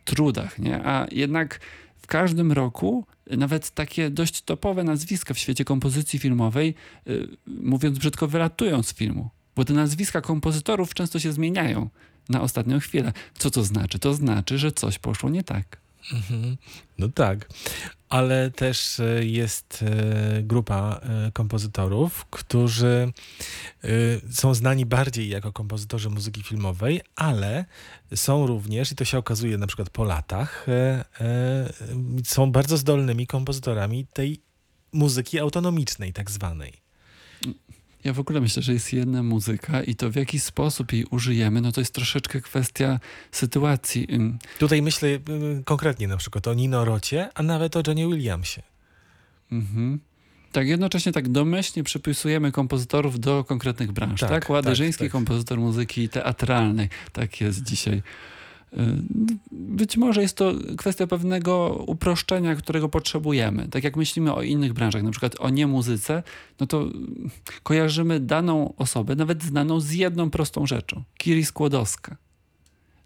trudach, 0.04 0.58
nie? 0.58 0.86
A 0.86 1.06
jednak 1.12 1.60
w 2.02 2.06
każdym 2.06 2.52
roku 2.52 3.06
nawet 3.30 3.70
takie 3.70 4.10
dość 4.10 4.42
topowe 4.42 4.84
nazwiska 4.84 5.34
w 5.34 5.38
świecie 5.38 5.64
kompozycji 5.64 6.18
filmowej, 6.18 6.74
y, 7.08 7.28
mówiąc 7.46 7.98
brzydko, 7.98 8.28
wylatują 8.28 8.82
z 8.82 8.94
filmu. 8.94 9.30
Bo 9.56 9.64
te 9.64 9.72
nazwiska 9.72 10.20
kompozytorów 10.20 10.94
często 10.94 11.18
się 11.18 11.32
zmieniają 11.32 11.88
na 12.28 12.40
ostatnią 12.40 12.80
chwilę. 12.80 13.12
Co 13.38 13.50
to 13.50 13.64
znaczy? 13.64 13.98
To 13.98 14.14
znaczy, 14.14 14.58
że 14.58 14.72
coś 14.72 14.98
poszło 14.98 15.30
nie 15.30 15.44
tak. 15.44 15.78
Mhm. 16.12 16.56
No 16.98 17.08
tak, 17.08 17.48
ale 18.08 18.50
też 18.50 19.00
e, 19.00 19.24
jest 19.24 19.84
e, 19.86 20.42
grupa 20.42 21.00
e, 21.02 21.32
kompozytorów, 21.32 22.26
którzy 22.30 23.12
są 24.32 24.54
znani 24.54 24.86
bardziej 24.86 25.28
jako 25.28 25.52
kompozytorzy 25.52 26.10
muzyki 26.10 26.42
filmowej, 26.42 27.00
ale 27.16 27.64
są 28.14 28.46
również, 28.46 28.92
i 28.92 28.94
to 28.94 29.04
się 29.04 29.18
okazuje 29.18 29.58
na 29.58 29.66
przykład 29.66 29.90
po 29.90 30.04
latach, 30.04 30.66
są 32.24 32.52
bardzo 32.52 32.76
zdolnymi 32.76 33.26
kompozytorami 33.26 34.06
tej 34.12 34.40
muzyki 34.92 35.38
autonomicznej, 35.38 36.12
tak 36.12 36.30
zwanej. 36.30 36.72
Ja 38.04 38.12
w 38.12 38.20
ogóle 38.20 38.40
myślę, 38.40 38.62
że 38.62 38.72
jest 38.72 38.92
jedna 38.92 39.22
muzyka 39.22 39.82
i 39.82 39.94
to 39.94 40.10
w 40.10 40.16
jaki 40.16 40.40
sposób 40.40 40.92
jej 40.92 41.04
użyjemy, 41.10 41.60
no 41.60 41.72
to 41.72 41.80
jest 41.80 41.94
troszeczkę 41.94 42.40
kwestia 42.40 43.00
sytuacji. 43.32 44.08
Tutaj 44.58 44.82
myślę 44.82 45.08
e, 45.08 45.18
konkretnie 45.64 46.08
na 46.08 46.16
przykład 46.16 46.48
o 46.48 46.54
Nino 46.54 46.84
Rocie, 46.84 47.28
a 47.34 47.42
nawet 47.42 47.76
o 47.76 47.82
Johnie 47.86 48.06
Williamsie. 48.06 48.62
Mhm. 49.52 49.98
Tak, 50.52 50.68
jednocześnie 50.68 51.12
tak 51.12 51.28
domyślnie 51.28 51.84
przypisujemy 51.84 52.52
kompozytorów 52.52 53.20
do 53.20 53.44
konkretnych 53.44 53.92
branż, 53.92 54.20
Tak, 54.20 54.30
tak? 54.30 54.50
Ładerzyński, 54.50 54.98
tak, 54.98 55.06
tak. 55.06 55.12
kompozytor 55.12 55.58
muzyki 55.58 56.08
teatralnej, 56.08 56.88
tak 57.12 57.40
jest 57.40 57.62
dzisiaj. 57.62 58.02
Y, 58.72 58.78
Być 59.52 59.96
może 59.96 60.22
jest 60.22 60.36
to 60.36 60.52
kwestia 60.78 61.06
pewnego 61.06 61.84
uproszczenia, 61.86 62.54
którego 62.56 62.88
potrzebujemy. 62.88 63.68
Tak 63.68 63.84
jak 63.84 63.96
myślimy 63.96 64.34
o 64.34 64.42
innych 64.42 64.72
branżach, 64.72 65.02
na 65.02 65.10
przykład 65.10 65.36
o 65.38 65.50
niemuzyce, 65.50 66.22
no 66.60 66.66
to 66.66 66.86
kojarzymy 67.62 68.20
daną 68.20 68.74
osobę, 68.76 69.16
nawet 69.16 69.44
znaną 69.44 69.80
z 69.80 69.92
jedną 69.92 70.30
prostą 70.30 70.66
rzeczą. 70.66 71.02
Kiri 71.18 71.44
Skłodowska. 71.44 72.16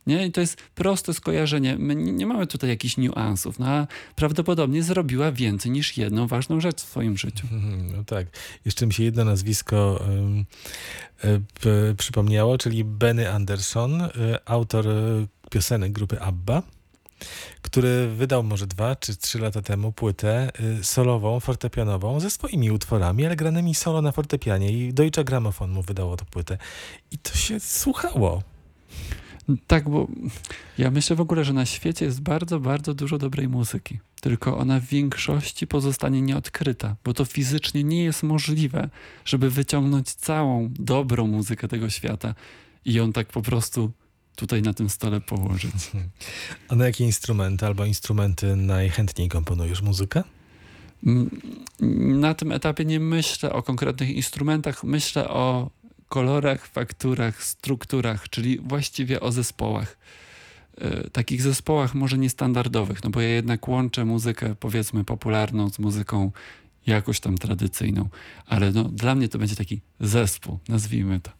Nie? 0.06 0.26
I 0.26 0.32
to 0.32 0.40
jest 0.40 0.56
proste 0.74 1.14
skojarzenie. 1.14 1.76
My 1.78 1.94
nie, 1.94 2.26
mamy 2.26 2.46
tutaj 2.46 2.70
jakichś 2.70 2.96
niuansów, 2.96 3.58
no 3.58 3.66
a 3.66 3.86
prawdopodobnie 4.16 4.82
zrobiła 4.82 5.32
więcej 5.32 5.72
niż 5.72 5.96
jedną 5.96 6.26
ważną 6.26 6.60
rzecz 6.60 6.76
w 6.76 6.88
swoim 6.88 7.16
życiu. 7.16 7.46
No 7.96 8.04
tak. 8.04 8.26
Jeszcze 8.64 8.86
mi 8.86 8.92
się 8.94 9.04
jedno 9.04 9.24
nazwisko 9.24 10.04
ym, 10.08 10.38
y, 11.24 11.40
p- 11.60 11.94
przypomniało, 11.98 12.58
czyli 12.58 12.84
Benny 12.84 13.32
Anderson, 13.32 14.00
y, 14.02 14.10
autor 14.44 14.88
y, 14.88 15.26
piosenek 15.52 15.92
grupy 15.92 16.20
ABBA, 16.20 16.62
który 17.62 18.08
wydał 18.08 18.42
może 18.42 18.66
dwa 18.66 18.96
czy 18.96 19.16
trzy 19.16 19.38
lata 19.38 19.62
temu 19.62 19.92
płytę 19.92 20.50
y, 20.80 20.84
solową, 20.84 21.40
fortepianową 21.40 22.20
ze 22.20 22.30
swoimi 22.30 22.70
utworami, 22.70 23.26
ale 23.26 23.36
granymi 23.36 23.74
solo 23.74 24.02
na 24.02 24.12
fortepianie 24.12 24.72
i 24.72 24.92
Deutsche 24.92 25.24
Grammophon 25.24 25.70
mu 25.70 25.82
wydało 25.82 26.16
tę 26.16 26.24
płytę. 26.24 26.58
I 27.10 27.18
to 27.18 27.34
się 27.34 27.60
słuchało. 27.60 28.42
Tak, 29.66 29.90
bo 29.90 30.08
ja 30.78 30.90
myślę 30.90 31.16
w 31.16 31.20
ogóle, 31.20 31.44
że 31.44 31.52
na 31.52 31.66
świecie 31.66 32.04
jest 32.04 32.20
bardzo, 32.20 32.60
bardzo 32.60 32.94
dużo 32.94 33.18
dobrej 33.18 33.48
muzyki. 33.48 33.98
Tylko 34.20 34.58
ona 34.58 34.80
w 34.80 34.84
większości 34.84 35.66
pozostanie 35.66 36.22
nieodkryta, 36.22 36.96
bo 37.04 37.14
to 37.14 37.24
fizycznie 37.24 37.84
nie 37.84 38.04
jest 38.04 38.22
możliwe, 38.22 38.88
żeby 39.24 39.50
wyciągnąć 39.50 40.14
całą 40.14 40.68
dobrą 40.70 41.26
muzykę 41.26 41.68
tego 41.68 41.90
świata 41.90 42.34
i 42.84 42.92
ją 42.92 43.12
tak 43.12 43.26
po 43.26 43.42
prostu 43.42 43.90
tutaj 44.36 44.62
na 44.62 44.74
tym 44.74 44.90
stole 44.90 45.20
położyć. 45.20 45.72
A 46.68 46.74
na 46.74 46.86
jakie 46.86 47.04
instrumenty 47.04 47.66
albo 47.66 47.84
instrumenty 47.84 48.56
najchętniej 48.56 49.28
komponujesz 49.28 49.82
muzykę? 49.82 50.22
Mm, 51.06 51.40
Na 52.20 52.34
tym 52.34 52.52
etapie 52.52 52.84
nie 52.84 53.00
myślę 53.00 53.52
o 53.52 53.62
konkretnych 53.62 54.10
instrumentach, 54.10 54.84
myślę 54.84 55.28
o 55.28 55.70
kolorach, 56.08 56.66
fakturach, 56.66 57.44
strukturach, 57.44 58.28
czyli 58.28 58.58
właściwie 58.58 59.20
o 59.20 59.32
zespołach. 59.32 59.96
E, 60.78 61.10
Takich 61.10 61.42
zespołach 61.42 61.94
może 61.94 62.18
niestandardowych, 62.18 63.04
no 63.04 63.10
bo 63.10 63.20
ja 63.20 63.28
jednak 63.28 63.68
łączę 63.68 64.04
muzykę 64.04 64.54
powiedzmy 64.60 65.04
popularną 65.04 65.70
z 65.70 65.78
muzyką 65.78 66.32
jakoś 66.86 67.20
tam 67.20 67.38
tradycyjną, 67.38 68.08
ale 68.46 68.72
no, 68.72 68.84
dla 68.84 69.14
mnie 69.14 69.28
to 69.28 69.38
będzie 69.38 69.56
taki 69.56 69.80
zespół, 70.00 70.58
nazwijmy 70.68 71.20
to. 71.20 71.30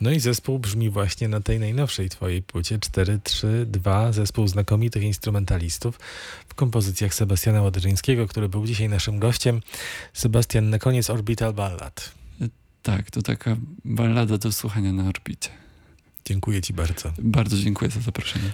No 0.00 0.10
i 0.10 0.20
zespół 0.20 0.58
brzmi 0.58 0.90
właśnie 0.90 1.28
na 1.28 1.40
tej 1.40 1.60
najnowszej 1.60 2.08
twojej 2.08 2.42
płycie 2.42 2.78
4-3-2, 2.78 4.12
zespół 4.12 4.48
znakomitych 4.48 5.02
instrumentalistów 5.02 6.00
w 6.48 6.54
kompozycjach 6.54 7.14
Sebastiana 7.14 7.62
Ładerzyńskiego, 7.62 8.26
który 8.26 8.48
był 8.48 8.66
dzisiaj 8.66 8.88
naszym 8.88 9.18
gościem. 9.18 9.60
Sebastian, 10.12 10.70
na 10.70 10.78
koniec 10.78 11.10
Orbital 11.10 11.52
Ballad. 11.52 12.12
Tak, 12.82 13.10
to 13.10 13.22
taka 13.22 13.56
ballada 13.84 14.38
do 14.38 14.52
słuchania 14.52 14.92
na 14.92 15.08
orbicie. 15.08 15.50
Dziękuję 16.24 16.62
ci 16.62 16.72
bardzo. 16.72 17.12
Bardzo 17.18 17.56
dziękuję 17.56 17.90
za 17.90 18.00
zaproszenie. 18.00 18.52